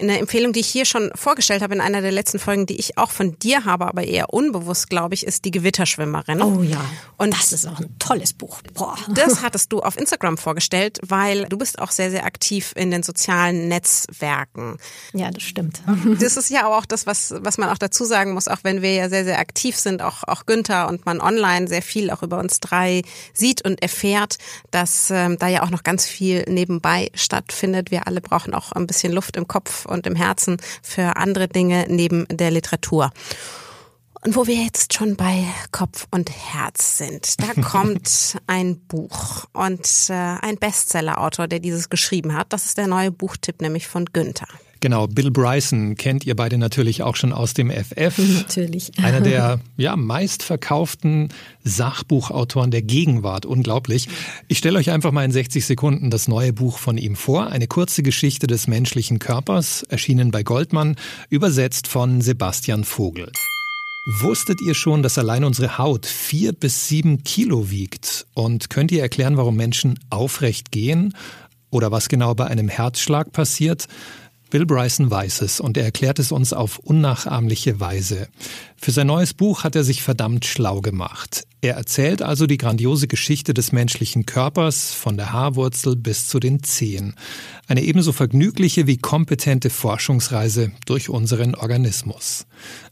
Eine 0.00 0.18
Empfehlung, 0.18 0.52
die 0.52 0.60
ich 0.60 0.68
hier 0.68 0.84
schon 0.84 1.10
vorgestellt 1.14 1.62
habe 1.62 1.74
in 1.74 1.80
einer 1.80 2.00
der 2.00 2.12
letzten 2.12 2.38
Folgen, 2.38 2.66
die 2.66 2.76
ich 2.76 2.98
auch 2.98 3.10
von 3.10 3.38
dir 3.38 3.64
habe, 3.64 3.86
aber 3.86 4.04
eher 4.04 4.32
unbewusst, 4.32 4.90
glaube 4.90 5.14
ich, 5.14 5.24
ist 5.26 5.44
die 5.44 5.50
Gewitterschwimmerin. 5.50 6.42
Oh 6.42 6.62
ja. 6.62 6.84
Und 7.16 7.34
das 7.34 7.52
ist 7.52 7.66
auch 7.66 7.78
ein 7.78 7.94
tolles 7.98 8.32
Buch. 8.32 8.60
Boah. 8.74 8.96
Das 9.14 9.42
hattest 9.42 9.72
du 9.72 9.80
auf 9.80 9.96
Instagram 9.96 10.36
vorgestellt, 10.36 10.98
weil 11.06 11.44
du 11.46 11.56
bist 11.58 11.78
auch 11.78 11.90
sehr, 11.90 12.10
sehr 12.10 12.24
aktiv 12.24 12.72
in 12.76 12.90
den 12.90 13.02
sozialen 13.02 13.68
Netzwerken. 13.68 14.78
Ja, 15.12 15.30
das 15.30 15.42
stimmt. 15.42 15.82
Das 16.18 16.36
ist 16.36 16.50
ja 16.50 16.66
auch 16.66 16.86
das, 16.86 17.06
was, 17.06 17.34
was 17.38 17.58
man 17.58 17.68
auch 17.68 17.78
dazu 17.78 18.04
sagen 18.04 18.32
muss, 18.32 18.48
auch 18.48 18.58
wenn 18.62 18.82
wir 18.82 18.92
ja 18.92 19.08
sehr, 19.08 19.24
sehr 19.24 19.38
aktiv 19.38 19.76
sind, 19.76 20.02
auch, 20.02 20.24
auch 20.24 20.46
Günther 20.46 20.88
und 20.88 21.06
man 21.06 21.20
online 21.20 21.68
sehr 21.68 21.82
viel 21.82 22.10
auch 22.10 22.22
über 22.22 22.38
uns 22.38 22.60
drei 22.60 23.02
sieht 23.32 23.64
und 23.64 23.80
erfährt, 23.82 24.38
dass 24.70 25.10
ähm, 25.10 25.38
da 25.38 25.48
ja 25.48 25.62
auch 25.62 25.70
noch 25.70 25.82
ganz 25.82 26.06
viel 26.06 26.44
nebenbei 26.48 27.10
stattfindet. 27.14 27.90
Wir 27.90 28.06
alle 28.06 28.20
brauchen 28.20 28.54
auch 28.54 28.72
ein 28.72 28.86
bisschen 28.86 29.12
Luft 29.12 29.36
im 29.36 29.48
Kopf 29.48 29.86
und 29.86 30.06
im 30.06 30.16
Herzen 30.16 30.58
für 30.82 31.16
andere 31.16 31.48
Dinge 31.48 31.86
neben 31.88 32.26
der 32.30 32.50
Literatur. 32.50 33.10
Und 34.24 34.36
wo 34.36 34.46
wir 34.46 34.56
jetzt 34.56 34.94
schon 34.94 35.16
bei 35.16 35.44
Kopf 35.70 36.06
und 36.10 36.30
Herz 36.30 36.96
sind, 36.96 37.42
da 37.42 37.60
kommt 37.62 38.38
ein 38.46 38.80
Buch 38.80 39.44
und 39.52 39.86
äh, 40.08 40.12
ein 40.14 40.56
Bestsellerautor, 40.56 41.46
der 41.46 41.60
dieses 41.60 41.90
geschrieben 41.90 42.34
hat. 42.34 42.52
Das 42.54 42.64
ist 42.64 42.78
der 42.78 42.86
neue 42.86 43.10
Buchtipp, 43.10 43.60
nämlich 43.60 43.86
von 43.86 44.06
Günther. 44.06 44.48
Genau, 44.84 45.06
Bill 45.06 45.30
Bryson 45.30 45.94
kennt 45.94 46.26
ihr 46.26 46.36
beide 46.36 46.58
natürlich 46.58 47.02
auch 47.02 47.16
schon 47.16 47.32
aus 47.32 47.54
dem 47.54 47.70
FF. 47.70 48.18
Natürlich. 48.18 48.92
Einer 48.98 49.22
der 49.22 49.58
ja, 49.78 49.96
meistverkauften 49.96 51.30
Sachbuchautoren 51.62 52.70
der 52.70 52.82
Gegenwart. 52.82 53.46
Unglaublich. 53.46 54.08
Ich 54.46 54.58
stelle 54.58 54.78
euch 54.78 54.90
einfach 54.90 55.10
mal 55.10 55.24
in 55.24 55.32
60 55.32 55.64
Sekunden 55.64 56.10
das 56.10 56.28
neue 56.28 56.52
Buch 56.52 56.76
von 56.76 56.98
ihm 56.98 57.16
vor. 57.16 57.46
Eine 57.46 57.66
kurze 57.66 58.02
Geschichte 58.02 58.46
des 58.46 58.66
menschlichen 58.66 59.20
Körpers, 59.20 59.84
erschienen 59.84 60.30
bei 60.30 60.42
Goldmann, 60.42 60.96
übersetzt 61.30 61.88
von 61.88 62.20
Sebastian 62.20 62.84
Vogel. 62.84 63.32
Wusstet 64.20 64.60
ihr 64.60 64.74
schon, 64.74 65.02
dass 65.02 65.16
allein 65.16 65.44
unsere 65.44 65.78
Haut 65.78 66.04
vier 66.04 66.52
bis 66.52 66.88
sieben 66.88 67.22
Kilo 67.22 67.70
wiegt? 67.70 68.26
Und 68.34 68.68
könnt 68.68 68.92
ihr 68.92 69.00
erklären, 69.00 69.38
warum 69.38 69.56
Menschen 69.56 69.98
aufrecht 70.10 70.72
gehen? 70.72 71.14
Oder 71.70 71.90
was 71.90 72.08
genau 72.10 72.34
bei 72.34 72.46
einem 72.46 72.68
Herzschlag 72.68 73.32
passiert? 73.32 73.88
Bill 74.54 74.66
Bryson 74.66 75.10
weiß 75.10 75.42
es 75.42 75.58
und 75.58 75.76
er 75.76 75.82
erklärt 75.82 76.20
es 76.20 76.30
uns 76.30 76.52
auf 76.52 76.78
unnachahmliche 76.78 77.80
Weise. 77.80 78.28
Für 78.76 78.92
sein 78.92 79.08
neues 79.08 79.34
Buch 79.34 79.64
hat 79.64 79.74
er 79.74 79.82
sich 79.82 80.00
verdammt 80.00 80.44
schlau 80.44 80.80
gemacht. 80.80 81.42
Er 81.60 81.74
erzählt 81.74 82.22
also 82.22 82.46
die 82.46 82.56
grandiose 82.56 83.08
Geschichte 83.08 83.52
des 83.52 83.72
menschlichen 83.72 84.26
Körpers 84.26 84.92
von 84.92 85.16
der 85.16 85.32
Haarwurzel 85.32 85.96
bis 85.96 86.28
zu 86.28 86.38
den 86.38 86.62
Zehen. 86.62 87.16
Eine 87.66 87.82
ebenso 87.82 88.12
vergnügliche 88.12 88.86
wie 88.86 88.96
kompetente 88.96 89.70
Forschungsreise 89.70 90.70
durch 90.86 91.08
unseren 91.08 91.56
Organismus. 91.56 92.46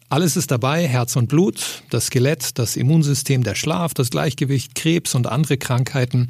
Alles 0.09 0.37
ist 0.37 0.51
dabei, 0.51 0.89
Herz 0.89 1.15
und 1.15 1.29
Blut, 1.29 1.85
das 1.91 2.07
Skelett, 2.07 2.59
das 2.59 2.75
Immunsystem, 2.75 3.45
der 3.45 3.55
Schlaf, 3.55 3.95
das 3.95 4.11
Gleichgewicht, 4.11 4.75
Krebs 4.75 5.15
und 5.15 5.29
andere 5.29 5.59
Krankheiten. 5.59 6.27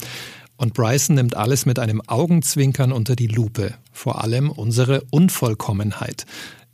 Und 0.62 0.74
Bryson 0.74 1.16
nimmt 1.16 1.36
alles 1.36 1.66
mit 1.66 1.80
einem 1.80 2.00
Augenzwinkern 2.06 2.92
unter 2.92 3.16
die 3.16 3.26
Lupe, 3.26 3.74
vor 3.90 4.22
allem 4.22 4.48
unsere 4.48 5.02
Unvollkommenheit. 5.10 6.24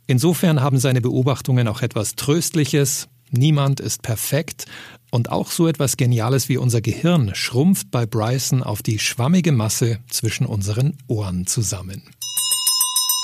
Insofern 0.05 0.61
haben 0.61 0.77
seine 0.77 1.01
Beobachtungen 1.01 1.67
auch 1.67 1.81
etwas 1.81 2.13
Tröstliches. 2.13 3.07
Niemand 3.31 3.79
ist 3.79 4.03
perfekt. 4.03 4.65
Und 5.09 5.31
auch 5.31 5.49
so 5.49 5.67
etwas 5.67 5.97
Geniales 5.97 6.49
wie 6.49 6.57
unser 6.57 6.81
Gehirn 6.81 7.33
schrumpft 7.33 7.89
bei 7.89 8.05
Bryson 8.05 8.61
auf 8.61 8.83
die 8.83 8.99
schwammige 8.99 9.51
Masse 9.51 9.97
zwischen 10.07 10.45
unseren 10.45 10.95
Ohren 11.07 11.47
zusammen. 11.47 12.03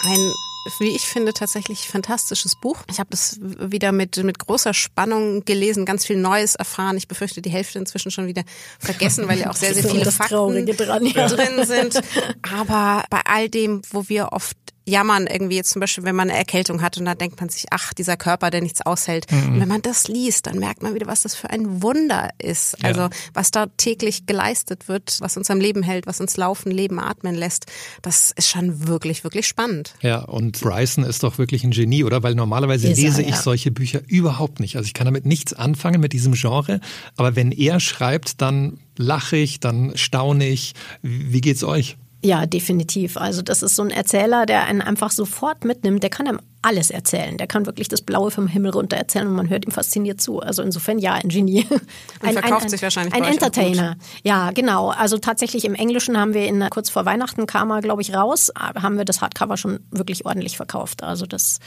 Ein 0.04 0.32
wie 0.80 0.96
ich 0.96 1.04
finde, 1.04 1.34
tatsächlich 1.34 1.88
fantastisches 1.88 2.56
Buch. 2.60 2.84
Ich 2.90 3.00
habe 3.00 3.10
das 3.12 3.40
wieder 3.42 3.92
mit, 3.92 4.18
mit 4.24 4.40
großer 4.40 4.74
Spannung 4.74 5.46
gelesen, 5.46 5.86
ganz 5.86 6.06
viel 6.06 6.18
Neues 6.18 6.56
erfahren. 6.56 6.98
Ich 6.98 7.08
befürchte, 7.08 7.42
die 7.42 7.50
Hälfte 7.50 7.80
inzwischen 7.80 8.12
schon 8.12 8.28
wieder 8.28 8.44
vergessen, 8.80 9.28
weil 9.28 9.40
ja 9.40 9.50
auch 9.50 9.56
sehr, 9.56 9.74
sehr 9.74 9.90
viele 9.90 10.12
Fakten 10.12 10.66
dran, 10.66 11.06
ja. 11.06 11.28
drin 11.28 11.66
sind. 11.66 12.02
Aber 12.42 13.06
bei 13.10 13.22
all 13.26 13.50
dem, 13.50 13.82
wo 13.92 14.10
wir 14.10 14.30
oft 14.32 14.58
jammern 14.86 15.28
irgendwie 15.28 15.56
jetzt 15.56 15.72
zum 15.72 15.80
Beispiel, 15.80 16.04
wenn 16.04 16.16
man 16.16 16.30
eine 16.30 16.38
Erkältung 16.38 16.82
hat 16.82 16.98
und 16.98 17.06
da 17.06 17.16
denkt 17.16 17.40
man 17.40 17.50
sich, 17.50 17.66
ach, 17.72 17.94
dieser 17.94 18.18
Körper, 18.18 18.52
der 18.52 18.62
nichts 18.62 18.86
aushält. 18.86 19.32
Mhm. 19.32 19.54
Und 19.54 19.60
wenn 19.60 19.68
man 19.68 19.82
das 19.82 20.08
liest, 20.08 20.48
dann 20.48 20.60
merkt 20.60 20.84
man 20.84 20.94
wieder, 20.94 21.08
was 21.08 21.22
das 21.22 21.36
für 21.36 21.50
ein 21.50 21.82
Wunder 21.82 22.30
ist. 22.38 22.84
Also 22.84 23.02
ja. 23.02 23.10
was 23.34 23.52
da 23.52 23.66
täglich 23.78 24.26
geleistet 24.26 24.88
wird, 24.88 25.18
was 25.20 25.38
uns 25.38 25.50
am 25.50 25.60
Leben 25.60 25.84
hält, 25.84 26.06
was 26.08 26.22
uns 26.22 26.38
laufen, 26.38 26.72
leben, 26.72 27.00
atmen 27.00 27.36
lässt, 27.36 27.66
das 28.02 28.32
ist 28.32 28.50
schon 28.50 28.88
wirklich, 28.88 29.24
wirklich 29.24 29.48
spannend. 29.48 29.96
Ja, 30.02 30.20
und 30.20 30.62
Bryson 30.62 31.04
ist 31.04 31.24
doch 31.24 31.38
wirklich 31.38 31.64
ein 31.64 31.72
Genie, 31.72 32.04
oder? 32.04 32.22
Weil 32.24 32.36
normalerweise 32.36 32.90
ist 32.90 32.98
lese 33.02 33.24
er, 33.24 33.30
ich 33.30 33.38
solche 33.38 33.72
Bücher 33.72 34.02
überhaupt 34.08 34.60
nicht. 34.60 34.78
Also 34.78 34.86
ich 34.86 34.94
kann 34.94 35.06
damit 35.06 35.26
nichts 35.26 35.54
anfangen 35.54 36.00
mit 36.00 36.14
diesem 36.14 36.34
Genre. 36.34 36.80
Aber 37.18 37.36
wenn 37.36 37.52
er 37.52 37.80
schreibt, 37.80 38.42
dann 38.42 38.80
lache 38.98 39.38
ich, 39.38 39.60
dann 39.60 39.96
staune 39.96 40.48
ich. 40.48 40.74
Wie 41.02 41.42
geht's 41.42 41.64
euch? 41.64 41.98
Ja, 42.26 42.48
definitiv. 42.48 43.18
Also 43.18 43.44
das 43.44 43.62
ist 43.62 43.76
so 43.76 43.84
ein 43.84 43.92
Erzähler, 43.92 44.48
der 44.48 44.66
einen 44.66 44.82
einfach 44.82 45.12
sofort 45.12 45.64
mitnimmt. 45.64 46.02
Der 46.02 46.10
kann 46.10 46.28
einem 46.28 46.40
alles 46.64 46.90
erzählen. 46.90 47.38
Der 47.38 47.46
kann 47.46 47.68
wirklich 47.68 47.88
das 47.88 48.02
Blaue 48.02 48.32
vom 48.32 48.48
Himmel 48.48 48.72
runter 48.72 48.98
erzählen 48.98 49.28
und 49.28 49.36
man 49.36 49.48
hört 49.48 49.64
ihm 49.64 49.72
fasziniert 49.72 50.20
zu. 50.20 50.40
Also 50.40 50.64
insofern 50.64 50.98
ja, 50.98 51.14
ein 51.14 51.30
Genie. 51.30 51.68
Ein, 52.22 52.34
verkauft 52.34 52.64
ein, 52.64 52.70
sich 52.70 52.82
wahrscheinlich 52.82 53.14
ein 53.14 53.24
Entertainer. 53.24 53.98
Ja, 54.24 54.50
genau. 54.50 54.90
Also 54.90 55.20
tatsächlich 55.20 55.66
im 55.66 55.76
Englischen 55.76 56.18
haben 56.18 56.34
wir 56.34 56.48
in 56.48 56.68
kurz 56.72 56.90
vor 56.90 57.06
Weihnachten 57.06 57.46
kam 57.46 57.70
er, 57.70 57.82
glaube 57.82 58.02
ich, 58.02 58.16
raus, 58.16 58.52
haben 58.58 58.98
wir 58.98 59.06
das 59.06 59.22
Hardcover 59.22 59.58
schon 59.58 59.82
wirklich 59.92 60.26
ordentlich 60.26 60.58
verkauft. 60.58 61.04
Also 61.04 61.28
das 61.28 61.60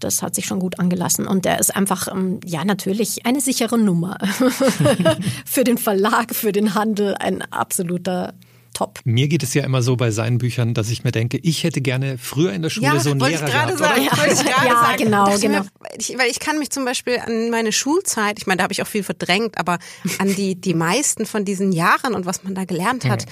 das 0.00 0.20
hat 0.20 0.34
sich 0.34 0.46
schon 0.46 0.58
gut 0.58 0.80
angelassen. 0.80 1.28
Und 1.28 1.44
der 1.44 1.60
ist 1.60 1.76
einfach, 1.76 2.08
ähm, 2.08 2.40
ja, 2.44 2.64
natürlich 2.64 3.24
eine 3.24 3.40
sichere 3.40 3.78
Nummer. 3.78 4.18
für 5.46 5.62
den 5.62 5.78
Verlag, 5.78 6.34
für 6.34 6.50
den 6.50 6.74
Handel 6.74 7.14
ein 7.14 7.42
absoluter 7.52 8.34
top. 8.72 9.00
Mir 9.04 9.28
geht 9.28 9.42
es 9.42 9.54
ja 9.54 9.64
immer 9.64 9.82
so 9.82 9.96
bei 9.96 10.10
seinen 10.10 10.38
Büchern, 10.38 10.74
dass 10.74 10.90
ich 10.90 11.04
mir 11.04 11.12
denke, 11.12 11.38
ich 11.38 11.64
hätte 11.64 11.80
gerne 11.80 12.18
früher 12.18 12.52
in 12.52 12.62
der 12.62 12.70
Schule 12.70 12.86
ja, 12.86 13.00
so 13.00 13.10
einen 13.10 13.20
Lehrer 13.20 13.46
ich 13.46 13.52
gehabt. 13.52 13.78
Sagen, 13.78 14.02
ja, 14.02 14.16
wollte 14.18 14.32
ich 14.32 14.44
gerade 14.44 14.66
ja, 14.66 14.74
sagen. 14.74 14.96
genau, 15.04 15.38
genau. 15.38 15.60
Mir, 15.60 15.66
ich, 15.98 16.18
weil 16.18 16.30
ich 16.30 16.40
kann 16.40 16.58
mich 16.58 16.70
zum 16.70 16.84
Beispiel 16.84 17.18
an 17.18 17.50
meine 17.50 17.72
Schulzeit, 17.72 18.38
ich 18.38 18.46
meine, 18.46 18.58
da 18.58 18.64
habe 18.64 18.72
ich 18.72 18.82
auch 18.82 18.86
viel 18.86 19.02
verdrängt, 19.02 19.58
aber 19.58 19.78
an 20.18 20.34
die, 20.34 20.54
die 20.54 20.74
meisten 20.74 21.26
von 21.26 21.44
diesen 21.44 21.72
Jahren 21.72 22.14
und 22.14 22.26
was 22.26 22.44
man 22.44 22.54
da 22.54 22.64
gelernt 22.64 23.04
hat, 23.04 23.26
mhm 23.26 23.30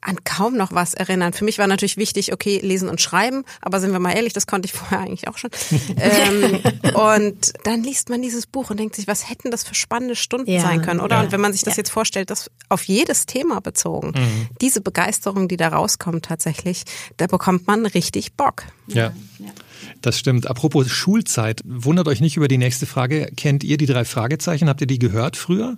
an 0.00 0.16
kaum 0.24 0.56
noch 0.56 0.72
was 0.72 0.94
erinnern. 0.94 1.32
Für 1.32 1.44
mich 1.44 1.58
war 1.58 1.66
natürlich 1.66 1.96
wichtig, 1.96 2.32
okay, 2.32 2.60
lesen 2.62 2.88
und 2.88 3.00
schreiben, 3.00 3.44
aber 3.60 3.80
sind 3.80 3.92
wir 3.92 3.98
mal 3.98 4.12
ehrlich, 4.12 4.32
das 4.32 4.46
konnte 4.46 4.66
ich 4.66 4.72
vorher 4.74 5.00
eigentlich 5.00 5.28
auch 5.28 5.38
schon. 5.38 5.50
ähm, 5.96 6.60
und 6.94 7.52
dann 7.64 7.82
liest 7.82 8.08
man 8.08 8.22
dieses 8.22 8.46
Buch 8.46 8.70
und 8.70 8.78
denkt 8.78 8.94
sich, 8.94 9.06
was 9.06 9.28
hätten 9.28 9.50
das 9.50 9.64
für 9.64 9.74
spannende 9.74 10.16
Stunden 10.16 10.50
ja, 10.50 10.60
sein 10.60 10.82
können, 10.82 11.00
oder? 11.00 11.16
Ja, 11.16 11.22
und 11.22 11.32
wenn 11.32 11.40
man 11.40 11.52
sich 11.52 11.62
das 11.62 11.76
ja. 11.76 11.80
jetzt 11.80 11.90
vorstellt, 11.90 12.30
das 12.30 12.50
auf 12.68 12.84
jedes 12.84 13.26
Thema 13.26 13.60
bezogen, 13.60 14.12
mhm. 14.16 14.48
diese 14.60 14.80
Begeisterung, 14.80 15.48
die 15.48 15.56
da 15.56 15.68
rauskommt 15.68 16.24
tatsächlich, 16.24 16.84
da 17.16 17.26
bekommt 17.26 17.66
man 17.66 17.86
richtig 17.86 18.34
Bock. 18.34 18.64
Ja. 18.86 19.12
Das 20.00 20.18
stimmt. 20.18 20.46
Apropos 20.48 20.88
Schulzeit, 20.88 21.62
wundert 21.64 22.08
euch 22.08 22.20
nicht 22.20 22.36
über 22.36 22.48
die 22.48 22.58
nächste 22.58 22.86
Frage. 22.86 23.30
Kennt 23.36 23.64
ihr 23.64 23.76
die 23.76 23.86
drei 23.86 24.04
Fragezeichen? 24.04 24.68
Habt 24.68 24.80
ihr 24.80 24.86
die 24.86 24.98
gehört 24.98 25.36
früher? 25.36 25.76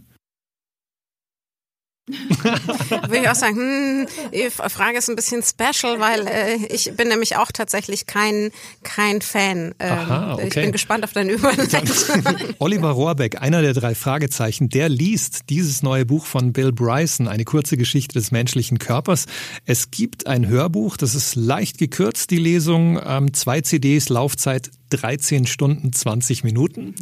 Würde 2.10 3.18
ich 3.18 3.28
auch 3.28 3.34
sagen, 3.34 3.56
hm, 3.56 4.06
die 4.32 4.50
Frage 4.50 4.98
ist 4.98 5.08
ein 5.08 5.16
bisschen 5.16 5.42
special, 5.42 6.00
weil 6.00 6.26
äh, 6.26 6.56
ich 6.68 6.92
bin 6.96 7.08
nämlich 7.08 7.36
auch 7.36 7.52
tatsächlich 7.52 8.06
kein, 8.06 8.50
kein 8.82 9.20
Fan. 9.20 9.74
Ähm, 9.78 9.92
Aha, 9.92 10.34
okay. 10.34 10.46
Ich 10.48 10.54
bin 10.54 10.72
gespannt 10.72 11.04
auf 11.04 11.12
deine 11.12 11.32
Überleitung. 11.32 11.82
Oliver 12.58 12.90
Rohrbeck, 12.90 13.40
einer 13.40 13.62
der 13.62 13.74
drei 13.74 13.94
Fragezeichen, 13.94 14.68
der 14.68 14.88
liest 14.88 15.50
dieses 15.50 15.82
neue 15.82 16.06
Buch 16.06 16.26
von 16.26 16.52
Bill 16.52 16.72
Bryson, 16.72 17.28
eine 17.28 17.44
kurze 17.44 17.76
Geschichte 17.76 18.14
des 18.18 18.30
menschlichen 18.30 18.78
Körpers. 18.78 19.26
Es 19.66 19.90
gibt 19.90 20.26
ein 20.26 20.48
Hörbuch, 20.48 20.96
das 20.96 21.14
ist 21.14 21.36
leicht 21.36 21.78
gekürzt, 21.78 22.30
die 22.30 22.38
Lesung, 22.38 23.00
ähm, 23.04 23.32
zwei 23.34 23.60
CDs, 23.60 24.08
Laufzeit 24.08 24.70
13 24.90 25.46
Stunden 25.46 25.92
20 25.92 26.44
Minuten. 26.44 26.94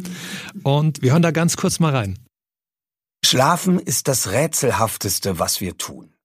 Und 0.63 1.01
wir 1.01 1.11
hören 1.11 1.21
da 1.21 1.31
ganz 1.31 1.57
kurz 1.57 1.79
mal 1.79 1.95
rein. 1.95 2.17
Schlafen 3.31 3.77
ist 3.77 4.07
das 4.07 4.31
Rätselhafteste, 4.31 5.37
was 5.37 5.61
wir 5.61 5.77
tun. 5.77 6.15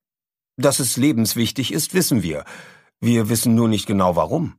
Dass 0.57 0.79
es 0.79 0.97
lebenswichtig 0.97 1.71
ist, 1.71 1.93
wissen 1.93 2.23
wir. 2.23 2.47
Wir 2.99 3.29
wissen 3.29 3.55
nur 3.55 3.69
nicht 3.69 3.85
genau 3.85 4.17
warum. 4.17 4.55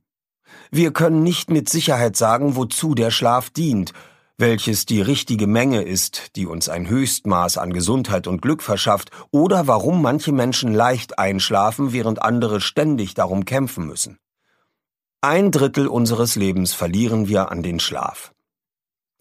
Wir 0.70 0.92
können 0.92 1.24
nicht 1.24 1.50
mit 1.50 1.68
Sicherheit 1.68 2.16
sagen, 2.16 2.54
wozu 2.54 2.94
der 2.94 3.10
Schlaf 3.10 3.50
dient, 3.50 3.92
welches 4.38 4.86
die 4.86 5.00
richtige 5.00 5.48
Menge 5.48 5.82
ist, 5.82 6.36
die 6.36 6.46
uns 6.46 6.68
ein 6.68 6.88
Höchstmaß 6.88 7.58
an 7.58 7.72
Gesundheit 7.72 8.28
und 8.28 8.42
Glück 8.42 8.62
verschafft, 8.62 9.10
oder 9.32 9.66
warum 9.66 10.00
manche 10.00 10.30
Menschen 10.30 10.72
leicht 10.72 11.18
einschlafen, 11.18 11.92
während 11.92 12.22
andere 12.22 12.60
ständig 12.60 13.14
darum 13.14 13.44
kämpfen 13.44 13.88
müssen. 13.88 14.18
Ein 15.20 15.50
Drittel 15.50 15.88
unseres 15.88 16.36
Lebens 16.36 16.74
verlieren 16.74 17.26
wir 17.26 17.50
an 17.50 17.64
den 17.64 17.80
Schlaf. 17.80 18.35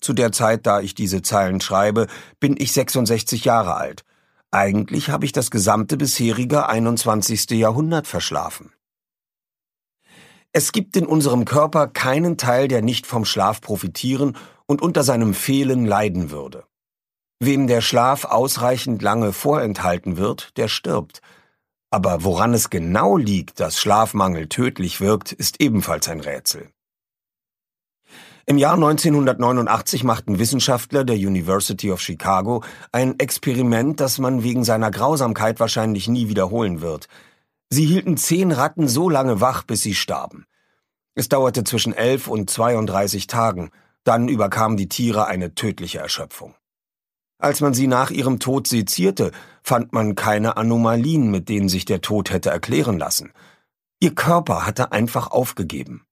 Zu 0.01 0.13
der 0.13 0.31
Zeit, 0.31 0.65
da 0.65 0.81
ich 0.81 0.95
diese 0.95 1.21
Zeilen 1.21 1.61
schreibe, 1.61 2.07
bin 2.39 2.55
ich 2.57 2.71
66 2.71 3.45
Jahre 3.45 3.75
alt. 3.75 4.03
Eigentlich 4.51 5.09
habe 5.09 5.25
ich 5.25 5.31
das 5.31 5.51
gesamte 5.51 5.97
bisherige 5.97 6.69
21. 6.69 7.49
Jahrhundert 7.51 8.07
verschlafen. 8.07 8.71
Es 10.53 10.71
gibt 10.71 10.95
in 10.95 11.05
unserem 11.05 11.43
Körper 11.43 11.87
keinen 11.87 12.37
Teil, 12.37 12.69
der 12.69 12.81
nicht 12.81 13.07
vom 13.07 13.25
Schlaf 13.25 13.59
profitieren 13.59 14.37
und 14.65 14.81
unter 14.81 15.03
seinem 15.03 15.33
Fehlen 15.33 15.85
leiden 15.85 16.31
würde. 16.31 16.63
Wem 17.41 17.67
der 17.67 17.81
Schlaf 17.81 18.23
ausreichend 18.23 19.01
lange 19.01 19.33
vorenthalten 19.33 20.15
wird, 20.15 20.55
der 20.55 20.69
stirbt. 20.69 21.21
Aber 21.91 22.23
woran 22.23 22.53
es 22.53 22.69
genau 22.69 23.17
liegt, 23.17 23.59
dass 23.59 23.79
Schlafmangel 23.79 24.47
tödlich 24.47 25.01
wirkt, 25.01 25.33
ist 25.33 25.61
ebenfalls 25.61 26.07
ein 26.07 26.21
Rätsel. 26.21 26.69
Im 28.47 28.57
Jahr 28.57 28.75
1989 28.75 30.03
machten 30.03 30.37
Wissenschaftler 30.37 31.03
der 31.03 31.15
University 31.15 31.91
of 31.91 32.01
Chicago 32.01 32.63
ein 32.91 33.19
Experiment, 33.19 33.99
das 33.99 34.19
man 34.19 34.43
wegen 34.43 34.63
seiner 34.63 34.91
Grausamkeit 34.91 35.59
wahrscheinlich 35.59 36.07
nie 36.07 36.29
wiederholen 36.29 36.81
wird– 36.81 37.07
Sie 37.69 37.85
hielten 37.85 38.15
zehn 38.15 38.51
Ratten 38.51 38.87
so 38.87 39.09
lange 39.09 39.41
wach, 39.41 39.63
bis 39.63 39.81
sie 39.81 39.95
starben. 39.95 40.45
Es 41.15 41.29
dauerte 41.29 41.63
zwischen 41.63 41.93
elf 41.93 42.27
und 42.27 42.49
32 42.49 43.27
Tagen, 43.27 43.71
dann 44.03 44.27
überkam 44.27 44.77
die 44.77 44.87
Tiere 44.87 45.25
eine 45.25 45.55
tödliche 45.55 45.99
Erschöpfung. 45.99 46.53
Als 47.37 47.61
man 47.61 47.73
sie 47.73 47.87
nach 47.87 48.11
ihrem 48.11 48.39
Tod 48.39 48.67
sezierte, 48.67 49.31
fand 49.61 49.93
man 49.93 50.15
keine 50.15 50.57
Anomalien, 50.57 51.31
mit 51.31 51.49
denen 51.49 51.69
sich 51.69 51.85
der 51.85 52.01
Tod 52.01 52.29
hätte 52.29 52.49
erklären 52.49 52.97
lassen. 52.97 53.33
Ihr 53.99 54.13
Körper 54.13 54.65
hatte 54.65 54.91
einfach 54.91 55.31
aufgegeben. 55.31 56.05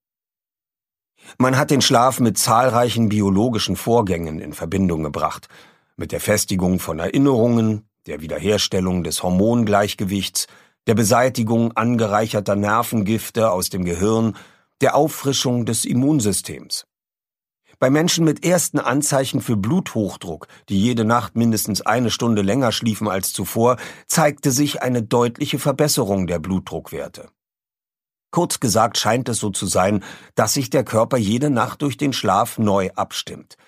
Man 1.38 1.58
hat 1.58 1.72
den 1.72 1.82
Schlaf 1.82 2.20
mit 2.20 2.38
zahlreichen 2.38 3.10
biologischen 3.10 3.76
Vorgängen 3.76 4.40
in 4.40 4.54
Verbindung 4.54 5.04
gebracht, 5.04 5.48
mit 5.96 6.12
der 6.12 6.20
Festigung 6.20 6.80
von 6.80 7.00
Erinnerungen, 7.00 7.88
der 8.08 8.22
Wiederherstellung 8.22 9.04
des 9.04 9.24
Hormongleichgewichts, 9.24 10.48
der 10.88 10.96
Beseitigung 10.96 11.72
angereicherter 11.74 12.56
Nervengifte 12.56 13.52
aus 13.52 13.70
dem 13.70 13.86
Gehirn, 13.86 14.36
der 14.82 14.96
Auffrischung 14.96 15.66
des 15.66 15.86
Immunsystems. 15.86 16.86
Bei 17.80 17.90
Menschen 17.90 18.26
mit 18.26 18.46
ersten 18.46 18.80
Anzeichen 18.80 19.42
für 19.42 19.58
Bluthochdruck, 19.58 20.48
die 20.70 20.80
jede 20.80 21.06
Nacht 21.06 21.36
mindestens 21.36 21.82
eine 21.82 22.12
Stunde 22.12 22.42
länger 22.42 22.72
schliefen 22.72 23.08
als 23.08 23.34
zuvor, 23.34 23.78
zeigte 24.08 24.52
sich 24.52 24.82
eine 24.82 25.04
deutliche 25.04 25.60
Verbesserung 25.60 26.28
der 26.28 26.40
Blutdruckwerte. 26.40 27.30
Kurz 28.34 28.60
gesagt 28.60 28.98
scheint 28.98 29.30
es 29.30 29.38
so 29.38 29.50
zu 29.50 29.68
sein, 29.68 30.04
dass 30.36 30.54
sich 30.54 30.70
der 30.70 30.84
Körper 30.84 31.16
jede 31.16 31.50
Nacht 31.50 31.82
durch 31.82 31.96
den 31.96 32.12
Schlaf 32.12 32.58
neu 32.58 32.90
abstimmt– 32.96 33.56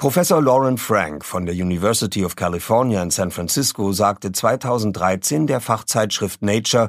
Professor 0.00 0.40
Lauren 0.40 0.78
Frank 0.78 1.26
von 1.26 1.44
der 1.44 1.54
University 1.54 2.24
of 2.24 2.34
California 2.34 3.02
in 3.02 3.10
San 3.10 3.30
Francisco 3.30 3.92
sagte 3.92 4.32
2013 4.32 5.46
der 5.46 5.60
Fachzeitschrift 5.60 6.40
Nature, 6.40 6.88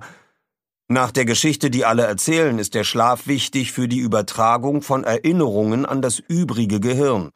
nach 0.87 1.11
der 1.11 1.25
Geschichte, 1.25 1.69
die 1.69 1.83
alle 1.83 2.03
erzählen, 2.03 2.57
ist 2.57 2.73
der 2.73 2.85
Schlaf 2.85 3.27
wichtig 3.27 3.73
für 3.73 3.89
die 3.89 3.99
Übertragung 3.99 4.81
von 4.81 5.03
Erinnerungen 5.03 5.85
an 5.85 6.01
das 6.01 6.19
übrige 6.19 6.79
Gehirn. 6.79 7.31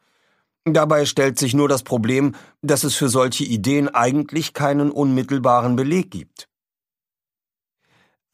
Dabei 0.64 1.04
stellt 1.04 1.38
sich 1.38 1.52
nur 1.52 1.68
das 1.68 1.82
Problem, 1.82 2.34
dass 2.62 2.82
es 2.82 2.94
für 2.94 3.10
solche 3.10 3.44
Ideen 3.44 3.90
eigentlich 3.90 4.54
keinen 4.54 4.90
unmittelbaren 4.90 5.76
Beleg 5.76 6.10
gibt. 6.10 6.48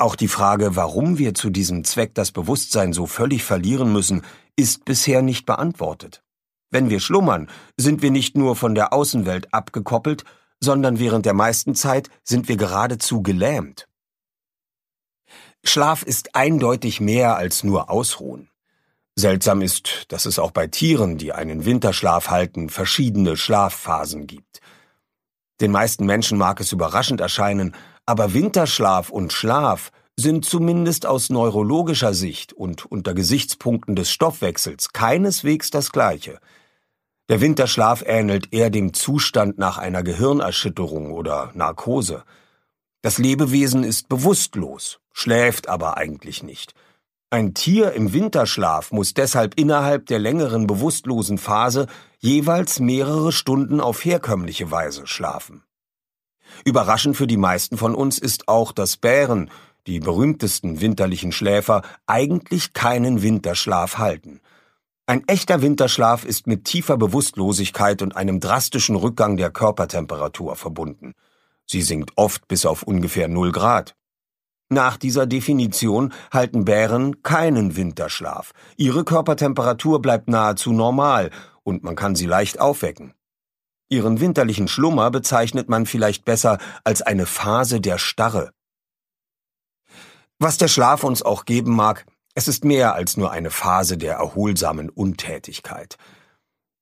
Auch 0.03 0.17
die 0.17 0.27
Frage, 0.27 0.75
warum 0.75 1.19
wir 1.19 1.33
zu 1.33 1.49
diesem 1.49 1.85
Zweck 1.85 2.12
das 2.17 2.33
Bewusstsein 2.33 2.93
so 2.93 3.07
völlig 3.07 3.45
verlieren 3.45 3.93
müssen, 3.93 4.23
ist 4.57 4.85
bisher 4.85 5.23
nicht 5.23 5.47
beantwortet. 5.47 6.25
Wenn 6.73 6.91
wir 6.91 6.99
schlummern, 6.99 7.49
sind 7.77 8.03
wir 8.03 8.11
nicht 8.11 8.37
nur 8.37 8.57
von 8.57 8.75
der 8.75 8.93
Außenwelt 8.93 9.55
abgekoppelt, 9.55 10.25
sondern 10.59 10.99
während 10.99 11.25
der 11.25 11.35
meisten 11.35 11.77
Zeit 11.77 12.11
sind 12.25 12.49
wir 12.49 12.57
geradezu 12.57 13.23
gelähmt. 13.23 13.87
Schlaf 15.62 16.03
ist 16.03 16.35
eindeutig 16.35 17.01
mehr 17.01 17.37
als 17.37 17.62
nur 17.62 17.88
Ausruhen. 17.88 18.51
Seltsam 19.15 19.62
ist, 19.62 20.07
dass 20.09 20.27
es 20.27 20.41
auch 20.41 20.51
bei 20.51 20.67
Tieren, 20.67 21.17
die 21.17 21.33
einen 21.33 21.65
Winterschlaf 21.65 22.29
halten, 22.29 22.71
verschiedene 22.71 23.37
Schlafphasen 23.37 24.27
gibt. 24.27 24.62
Den 25.61 25.71
meisten 25.71 26.07
Menschen 26.07 26.38
mag 26.38 26.59
es 26.59 26.73
überraschend 26.73 27.21
erscheinen, 27.21 27.77
aber 28.12 28.35
Winterschlaf 28.35 29.09
und 29.09 29.33
Schlaf 29.33 29.90
sind 30.18 30.44
zumindest 30.44 31.07
aus 31.07 31.31
neurologischer 31.31 32.12
Sicht 32.12 32.53
und 32.53 32.85
unter 32.85 33.14
Gesichtspunkten 33.14 33.96
des 33.96 34.11
Stoffwechsels 34.11 34.92
keineswegs 34.92 35.70
das 35.70 35.92
gleiche. 35.92 36.38
Der 37.31 37.40
Winterschlaf 37.40 38.05
ähnelt 38.07 38.53
eher 38.53 38.68
dem 38.68 38.92
Zustand 38.92 39.57
nach 39.57 39.79
einer 39.79 40.03
Gehirnerschütterung 40.03 41.11
oder 41.11 41.53
Narkose. 41.55 42.25
Das 43.01 43.16
Lebewesen 43.16 43.83
ist 43.83 44.11
bewusstlos, 44.11 45.01
schläft 45.14 45.70
aber 45.70 45.96
eigentlich 45.96 46.42
nicht. 46.42 46.75
Ein 47.31 47.55
Tier 47.55 47.92
im 47.92 48.12
Winterschlaf 48.12 48.92
muss 48.92 49.14
deshalb 49.14 49.59
innerhalb 49.59 50.05
der 50.05 50.18
längeren 50.18 50.66
bewusstlosen 50.66 51.38
Phase 51.38 51.87
jeweils 52.18 52.79
mehrere 52.79 53.33
Stunden 53.33 53.81
auf 53.81 54.05
herkömmliche 54.05 54.70
Weise 54.70 55.07
schlafen. 55.07 55.64
Überraschend 56.65 57.17
für 57.17 57.27
die 57.27 57.37
meisten 57.37 57.77
von 57.77 57.95
uns 57.95 58.19
ist 58.19 58.49
auch, 58.49 58.73
dass 58.73 58.97
Bären, 58.97 59.51
die 59.87 60.01
berühmtesten 60.01 60.81
winterlichen 60.81 61.33
Schläfer, 61.33 61.83
eigentlich 62.07 62.73
keinen 62.73 63.23
Winterschlaf 63.23 63.99
halten. 63.99 64.41
Ein 65.07 65.27
echter 65.27 65.62
Winterschlaf 65.62 66.25
ist 66.25 66.47
mit 66.47 66.65
tiefer 66.65 66.97
Bewusstlosigkeit 66.97 68.03
und 68.03 68.17
einem 68.17 68.38
drastischen 68.38 68.95
Rückgang 68.95 69.37
der 69.37 69.51
Körpertemperatur 69.51 70.55
verbunden. 70.55 71.15
Sie 71.67 71.83
sinkt 71.83 72.12
oft 72.17 72.47
bis 72.49 72.65
auf 72.67 72.83
ungefähr 72.83 73.29
0 73.29 73.51
Grad. 73.51 73.95
Nach 74.69 74.97
dieser 74.97 75.27
Definition 75.27 76.15
halten 76.33 76.65
Bären 76.65 77.23
keinen 77.23 77.77
Winterschlaf. 77.77 78.53
Ihre 78.77 79.05
Körpertemperatur 79.05 80.01
bleibt 80.01 80.29
nahezu 80.29 80.73
normal 80.73 81.31
und 81.62 81.83
man 81.83 81.97
kann 81.97 82.15
sie 82.15 82.27
leicht 82.27 82.61
aufwecken. 82.61 83.12
Ihren 83.93 84.21
winterlichen 84.21 84.69
Schlummer 84.69 85.11
bezeichnet 85.11 85.69
man 85.69 85.85
vielleicht 85.85 86.25
besser 86.25 86.57
als 86.83 87.03
eine 87.03 87.27
Phase 87.27 87.79
der 87.79 87.99
Starre. 87.99 88.51
Was 90.39 90.57
der 90.57 90.69
Schlaf 90.69 91.05
uns 91.05 91.21
auch 91.21 91.45
geben 91.45 91.77
mag, 91.77 92.07
es 92.35 92.49
ist 92.49 92.65
mehr 92.65 92.95
als 92.95 93.19
nur 93.19 93.33
eine 93.33 93.51
Phase 93.51 93.99
der 93.99 94.15
erholsamen 94.15 94.89
Untätigkeit. 94.89 95.99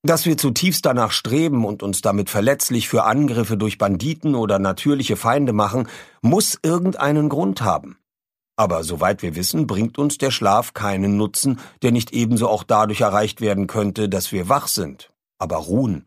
Dass 0.04 0.24
wir 0.24 0.38
zutiefst 0.38 0.86
danach 0.86 1.10
streben 1.10 1.64
und 1.64 1.82
uns 1.82 2.00
damit 2.00 2.30
verletzlich 2.30 2.88
für 2.88 3.02
Angriffe 3.02 3.56
durch 3.56 3.76
Banditen 3.76 4.36
oder 4.36 4.60
natürliche 4.60 5.16
Feinde 5.16 5.52
machen, 5.52 5.88
muss 6.22 6.60
irgendeinen 6.62 7.28
Grund 7.28 7.60
haben. 7.60 7.98
Aber 8.54 8.84
soweit 8.84 9.22
wir 9.22 9.34
wissen, 9.34 9.66
bringt 9.66 9.98
uns 9.98 10.16
der 10.16 10.30
Schlaf 10.30 10.74
keinen 10.74 11.16
Nutzen, 11.16 11.58
der 11.82 11.90
nicht 11.90 12.12
ebenso 12.12 12.46
auch 12.48 12.62
dadurch 12.62 13.00
erreicht 13.00 13.40
werden 13.40 13.66
könnte, 13.66 14.08
dass 14.08 14.30
wir 14.30 14.48
wach 14.48 14.68
sind, 14.68 15.10
aber 15.40 15.56
ruhen. 15.56 16.06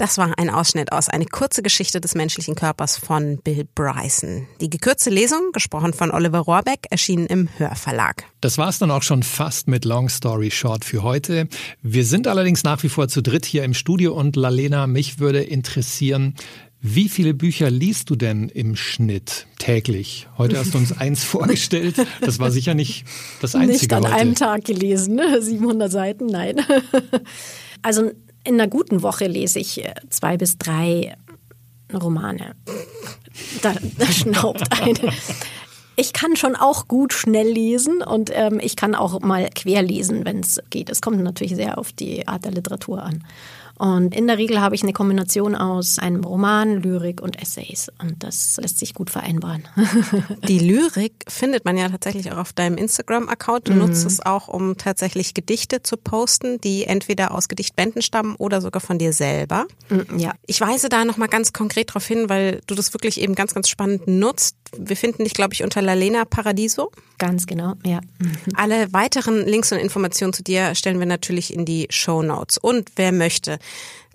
Das 0.00 0.16
war 0.16 0.32
ein 0.38 0.48
Ausschnitt 0.48 0.92
aus 0.92 1.10
Eine 1.10 1.26
kurze 1.26 1.62
Geschichte 1.62 2.00
des 2.00 2.14
menschlichen 2.14 2.54
Körpers 2.54 2.96
von 2.96 3.36
Bill 3.44 3.68
Bryson. 3.74 4.48
Die 4.62 4.70
gekürzte 4.70 5.10
Lesung, 5.10 5.52
gesprochen 5.52 5.92
von 5.92 6.10
Oliver 6.10 6.38
Rohrbeck, 6.38 6.86
erschien 6.88 7.26
im 7.26 7.50
Hörverlag. 7.58 8.24
Das 8.40 8.56
war's 8.56 8.78
dann 8.78 8.90
auch 8.90 9.02
schon 9.02 9.22
fast 9.22 9.68
mit 9.68 9.84
Long 9.84 10.08
Story 10.08 10.50
Short 10.50 10.86
für 10.86 11.02
heute. 11.02 11.48
Wir 11.82 12.06
sind 12.06 12.28
allerdings 12.28 12.64
nach 12.64 12.82
wie 12.82 12.88
vor 12.88 13.08
zu 13.08 13.20
dritt 13.20 13.44
hier 13.44 13.62
im 13.62 13.74
Studio 13.74 14.14
und 14.14 14.36
Lalena, 14.36 14.86
mich 14.86 15.18
würde 15.18 15.42
interessieren, 15.42 16.34
wie 16.80 17.10
viele 17.10 17.34
Bücher 17.34 17.68
liest 17.68 18.08
du 18.08 18.16
denn 18.16 18.48
im 18.48 18.76
Schnitt 18.76 19.48
täglich? 19.58 20.28
Heute 20.38 20.58
hast 20.58 20.72
du 20.72 20.78
uns 20.78 20.92
eins 20.98 21.24
vorgestellt. 21.24 21.96
Das 22.22 22.38
war 22.38 22.50
sicher 22.50 22.72
nicht 22.72 23.04
das 23.42 23.54
einzige. 23.54 23.72
Nicht 23.72 23.92
an 23.92 24.04
heute. 24.04 24.14
einem 24.14 24.34
Tag 24.34 24.64
gelesen, 24.64 25.20
700 25.40 25.92
Seiten, 25.92 26.24
nein. 26.24 26.56
Also 27.82 28.10
in 28.44 28.54
einer 28.54 28.68
guten 28.68 29.02
Woche 29.02 29.26
lese 29.26 29.58
ich 29.58 29.84
äh, 29.84 29.94
zwei 30.08 30.36
bis 30.36 30.58
drei 30.58 31.16
Romane. 31.92 32.54
Da, 33.62 33.74
da 33.98 34.06
schnaubt 34.12 34.80
eine. 34.80 35.12
Ich 35.96 36.12
kann 36.12 36.36
schon 36.36 36.56
auch 36.56 36.88
gut 36.88 37.12
schnell 37.12 37.48
lesen 37.48 38.02
und 38.02 38.30
ähm, 38.32 38.58
ich 38.62 38.76
kann 38.76 38.94
auch 38.94 39.20
mal 39.20 39.50
querlesen, 39.50 40.24
wenn 40.24 40.40
es 40.40 40.60
geht. 40.70 40.88
Es 40.88 41.02
kommt 41.02 41.22
natürlich 41.22 41.54
sehr 41.54 41.76
auf 41.76 41.92
die 41.92 42.26
Art 42.26 42.44
der 42.44 42.52
Literatur 42.52 43.02
an. 43.02 43.24
Und 43.80 44.14
in 44.14 44.26
der 44.26 44.36
Regel 44.36 44.60
habe 44.60 44.74
ich 44.74 44.82
eine 44.82 44.92
Kombination 44.92 45.54
aus 45.54 45.98
einem 45.98 46.22
Roman, 46.22 46.82
Lyrik 46.82 47.22
und 47.22 47.40
Essays. 47.40 47.90
Und 47.98 48.22
das 48.22 48.58
lässt 48.60 48.78
sich 48.78 48.92
gut 48.92 49.08
vereinbaren. 49.08 49.64
Die 50.46 50.58
Lyrik 50.58 51.14
findet 51.26 51.64
man 51.64 51.78
ja 51.78 51.88
tatsächlich 51.88 52.30
auch 52.30 52.36
auf 52.36 52.52
deinem 52.52 52.76
Instagram-Account. 52.76 53.68
Du 53.68 53.72
mhm. 53.72 53.78
nutzt 53.78 54.04
es 54.04 54.20
auch, 54.20 54.48
um 54.48 54.76
tatsächlich 54.76 55.32
Gedichte 55.32 55.82
zu 55.82 55.96
posten, 55.96 56.60
die 56.60 56.84
entweder 56.84 57.30
aus 57.30 57.48
Gedichtbänden 57.48 58.02
stammen 58.02 58.34
oder 58.36 58.60
sogar 58.60 58.82
von 58.82 58.98
dir 58.98 59.14
selber. 59.14 59.64
Mhm, 59.88 60.18
ja. 60.18 60.34
Ich 60.44 60.60
weise 60.60 60.90
da 60.90 61.06
nochmal 61.06 61.28
ganz 61.28 61.54
konkret 61.54 61.88
darauf 61.88 62.04
hin, 62.04 62.28
weil 62.28 62.60
du 62.66 62.74
das 62.74 62.92
wirklich 62.92 63.18
eben 63.18 63.34
ganz, 63.34 63.54
ganz 63.54 63.70
spannend 63.70 64.06
nutzt. 64.06 64.56
Wir 64.76 64.96
finden 64.96 65.24
dich, 65.24 65.32
glaube 65.32 65.54
ich, 65.54 65.62
unter 65.64 65.80
Lalena 65.80 66.26
Paradiso. 66.26 66.92
Ganz 67.16 67.46
genau, 67.46 67.74
ja. 67.84 68.00
Alle 68.54 68.92
weiteren 68.92 69.46
Links 69.46 69.72
und 69.72 69.78
Informationen 69.78 70.34
zu 70.34 70.42
dir 70.42 70.74
stellen 70.74 70.98
wir 70.98 71.06
natürlich 71.06 71.52
in 71.54 71.64
die 71.64 71.86
Show 71.88 72.22
Notes. 72.22 72.58
Und 72.58 72.92
wer 72.96 73.12
möchte, 73.12 73.58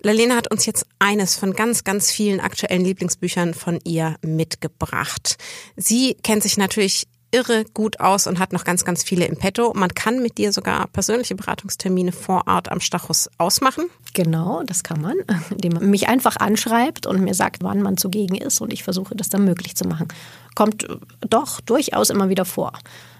Lalena 0.02 0.36
hat 0.36 0.50
uns 0.50 0.66
jetzt 0.66 0.86
eines 0.98 1.36
von 1.36 1.54
ganz, 1.54 1.84
ganz 1.84 2.10
vielen 2.10 2.40
aktuellen 2.40 2.84
Lieblingsbüchern 2.84 3.54
von 3.54 3.80
ihr 3.84 4.16
mitgebracht. 4.22 5.36
Sie 5.76 6.16
kennt 6.22 6.42
sich 6.42 6.56
natürlich 6.56 7.06
irre 7.32 7.64
gut 7.74 8.00
aus 8.00 8.26
und 8.26 8.38
hat 8.38 8.52
noch 8.52 8.64
ganz, 8.64 8.84
ganz 8.84 9.02
viele 9.02 9.26
im 9.26 9.36
Petto. 9.36 9.72
Man 9.74 9.90
kann 9.90 10.22
mit 10.22 10.38
dir 10.38 10.52
sogar 10.52 10.86
persönliche 10.86 11.34
Beratungstermine 11.34 12.12
vor 12.12 12.44
Ort 12.46 12.70
am 12.70 12.80
Stachus 12.80 13.28
ausmachen. 13.36 13.86
Genau, 14.14 14.62
das 14.64 14.84
kann 14.84 15.00
man, 15.00 15.16
indem 15.50 15.74
man 15.74 15.90
mich 15.90 16.08
einfach 16.08 16.36
anschreibt 16.36 17.06
und 17.06 17.20
mir 17.20 17.34
sagt, 17.34 17.62
wann 17.62 17.82
man 17.82 17.96
zugegen 17.96 18.36
ist 18.36 18.60
und 18.60 18.72
ich 18.72 18.84
versuche 18.84 19.16
das 19.16 19.28
dann 19.28 19.44
möglich 19.44 19.76
zu 19.76 19.86
machen. 19.86 20.08
Kommt 20.54 20.86
doch 21.20 21.60
durchaus 21.60 22.10
immer 22.10 22.28
wieder 22.28 22.44
vor. 22.44 22.72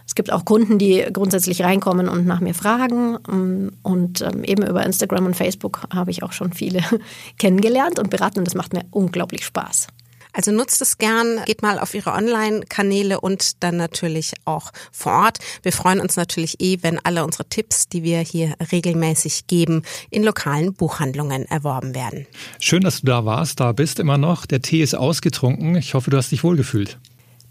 Es 0.06 0.14
gibt 0.14 0.32
auch 0.32 0.44
Kunden, 0.44 0.78
die 0.78 1.04
grundsätzlich 1.12 1.62
reinkommen 1.62 2.08
und 2.08 2.26
nach 2.26 2.40
mir 2.40 2.54
fragen. 2.54 3.18
Ähm, 3.28 3.72
und 3.82 4.22
ähm, 4.22 4.44
eben 4.44 4.64
über 4.66 4.84
Instagram 4.84 5.26
und 5.26 5.36
Facebook 5.36 5.82
habe 5.92 6.10
ich 6.10 6.22
auch 6.22 6.32
schon 6.32 6.52
viele 6.52 6.80
kennengelernt 7.38 7.98
und 7.98 8.10
beraten. 8.10 8.38
Und 8.38 8.46
das 8.46 8.54
macht 8.54 8.72
mir 8.72 8.84
unglaublich 8.90 9.44
Spaß. 9.44 9.88
Also 10.36 10.52
nutzt 10.52 10.82
es 10.82 10.98
gern, 10.98 11.40
geht 11.46 11.62
mal 11.62 11.78
auf 11.78 11.94
ihre 11.94 12.12
Online-Kanäle 12.12 13.22
und 13.22 13.62
dann 13.62 13.78
natürlich 13.78 14.34
auch 14.44 14.70
vor 14.92 15.12
Ort. 15.12 15.38
Wir 15.62 15.72
freuen 15.72 15.98
uns 15.98 16.16
natürlich 16.16 16.60
eh, 16.60 16.76
wenn 16.82 16.98
alle 16.98 17.24
unsere 17.24 17.48
Tipps, 17.48 17.88
die 17.88 18.02
wir 18.02 18.18
hier 18.18 18.54
regelmäßig 18.70 19.46
geben, 19.46 19.82
in 20.10 20.22
lokalen 20.22 20.74
Buchhandlungen 20.74 21.46
erworben 21.46 21.94
werden. 21.94 22.26
Schön, 22.60 22.82
dass 22.82 23.00
du 23.00 23.06
da 23.06 23.24
warst, 23.24 23.60
da 23.60 23.72
bist 23.72 23.98
immer 23.98 24.18
noch. 24.18 24.44
Der 24.44 24.60
Tee 24.60 24.82
ist 24.82 24.94
ausgetrunken. 24.94 25.74
Ich 25.76 25.94
hoffe, 25.94 26.10
du 26.10 26.18
hast 26.18 26.32
dich 26.32 26.44
wohlgefühlt. 26.44 26.98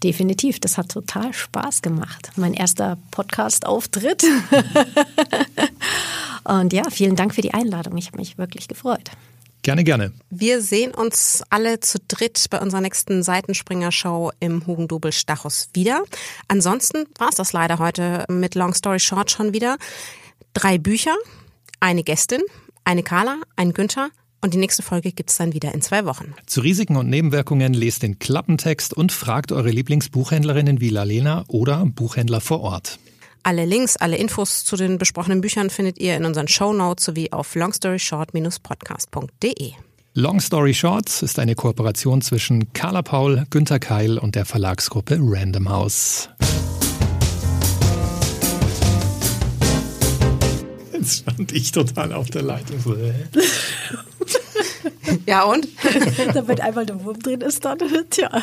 Definitiv, 0.02 0.60
das 0.60 0.76
hat 0.76 0.90
total 0.90 1.32
Spaß 1.32 1.82
gemacht. 1.82 2.30
Mein 2.36 2.54
erster 2.54 2.98
Podcast-Auftritt. 3.10 4.24
Und 6.44 6.72
ja, 6.72 6.84
vielen 6.90 7.16
Dank 7.16 7.34
für 7.34 7.40
die 7.40 7.54
Einladung. 7.54 7.96
Ich 7.96 8.08
habe 8.08 8.18
mich 8.18 8.38
wirklich 8.38 8.68
gefreut. 8.68 9.10
Gerne, 9.62 9.82
gerne. 9.82 10.12
Wir 10.30 10.62
sehen 10.62 10.94
uns 10.94 11.42
alle 11.50 11.80
zu 11.80 11.98
dritt 12.06 12.44
bei 12.50 12.60
unserer 12.60 12.82
nächsten 12.82 13.22
Seitenspringer-Show 13.22 14.30
im 14.38 14.66
Hugendubel 14.66 15.12
Stachus 15.12 15.70
wieder. 15.72 16.04
Ansonsten 16.46 17.06
war 17.18 17.30
es 17.30 17.34
das 17.34 17.52
leider 17.52 17.78
heute 17.78 18.24
mit 18.28 18.54
Long 18.54 18.74
Story 18.74 19.00
Short 19.00 19.30
schon 19.30 19.54
wieder. 19.54 19.76
Drei 20.54 20.78
Bücher, 20.78 21.16
eine 21.80 22.04
Gästin, 22.04 22.42
eine 22.84 23.02
Carla, 23.02 23.38
ein 23.56 23.72
Günther 23.72 24.10
und 24.42 24.54
die 24.54 24.58
nächste 24.58 24.82
Folge 24.82 25.12
gibt 25.12 25.30
es 25.30 25.36
dann 25.36 25.52
wieder 25.52 25.72
in 25.74 25.82
zwei 25.82 26.04
Wochen. 26.04 26.34
Zu 26.46 26.60
Risiken 26.60 26.96
und 26.96 27.08
Nebenwirkungen 27.08 27.74
lest 27.74 28.02
den 28.02 28.18
Klappentext 28.18 28.94
und 28.94 29.12
fragt 29.12 29.52
eure 29.52 29.70
Lieblingsbuchhändlerinnen 29.70 30.80
wie 30.80 30.90
Lalena 30.90 31.44
oder 31.48 31.86
Buchhändler 31.86 32.40
vor 32.40 32.60
Ort. 32.60 32.98
Alle 33.42 33.64
Links, 33.64 33.96
alle 33.96 34.16
Infos 34.16 34.64
zu 34.64 34.76
den 34.76 34.98
besprochenen 34.98 35.40
Büchern 35.40 35.70
findet 35.70 35.98
ihr 35.98 36.16
in 36.16 36.24
unseren 36.24 36.48
Show 36.48 36.72
Notes 36.72 37.04
sowie 37.04 37.30
auf 37.30 37.54
longstoryshort-podcast.de. 37.54 39.72
Long 40.14 40.40
Story 40.40 40.74
Short 40.74 41.22
ist 41.22 41.38
eine 41.38 41.54
Kooperation 41.54 42.22
zwischen 42.22 42.72
Carla 42.72 43.02
Paul, 43.02 43.44
Günter 43.50 43.78
Keil 43.78 44.18
und 44.18 44.34
der 44.34 44.46
Verlagsgruppe 44.46 45.18
Random 45.20 45.68
House. 45.68 46.28
Jetzt 51.06 51.18
stand 51.18 51.52
ich 51.52 51.70
total 51.70 52.12
auf 52.12 52.30
der 52.30 52.42
Leitung. 52.42 52.82
ja 55.24 55.44
und? 55.44 55.68
Damit 56.34 56.60
einmal 56.60 56.84
der 56.84 57.04
Wurm 57.04 57.20
drin 57.20 57.42
ist, 57.42 57.64
dann, 57.64 57.78
tja. 58.10 58.42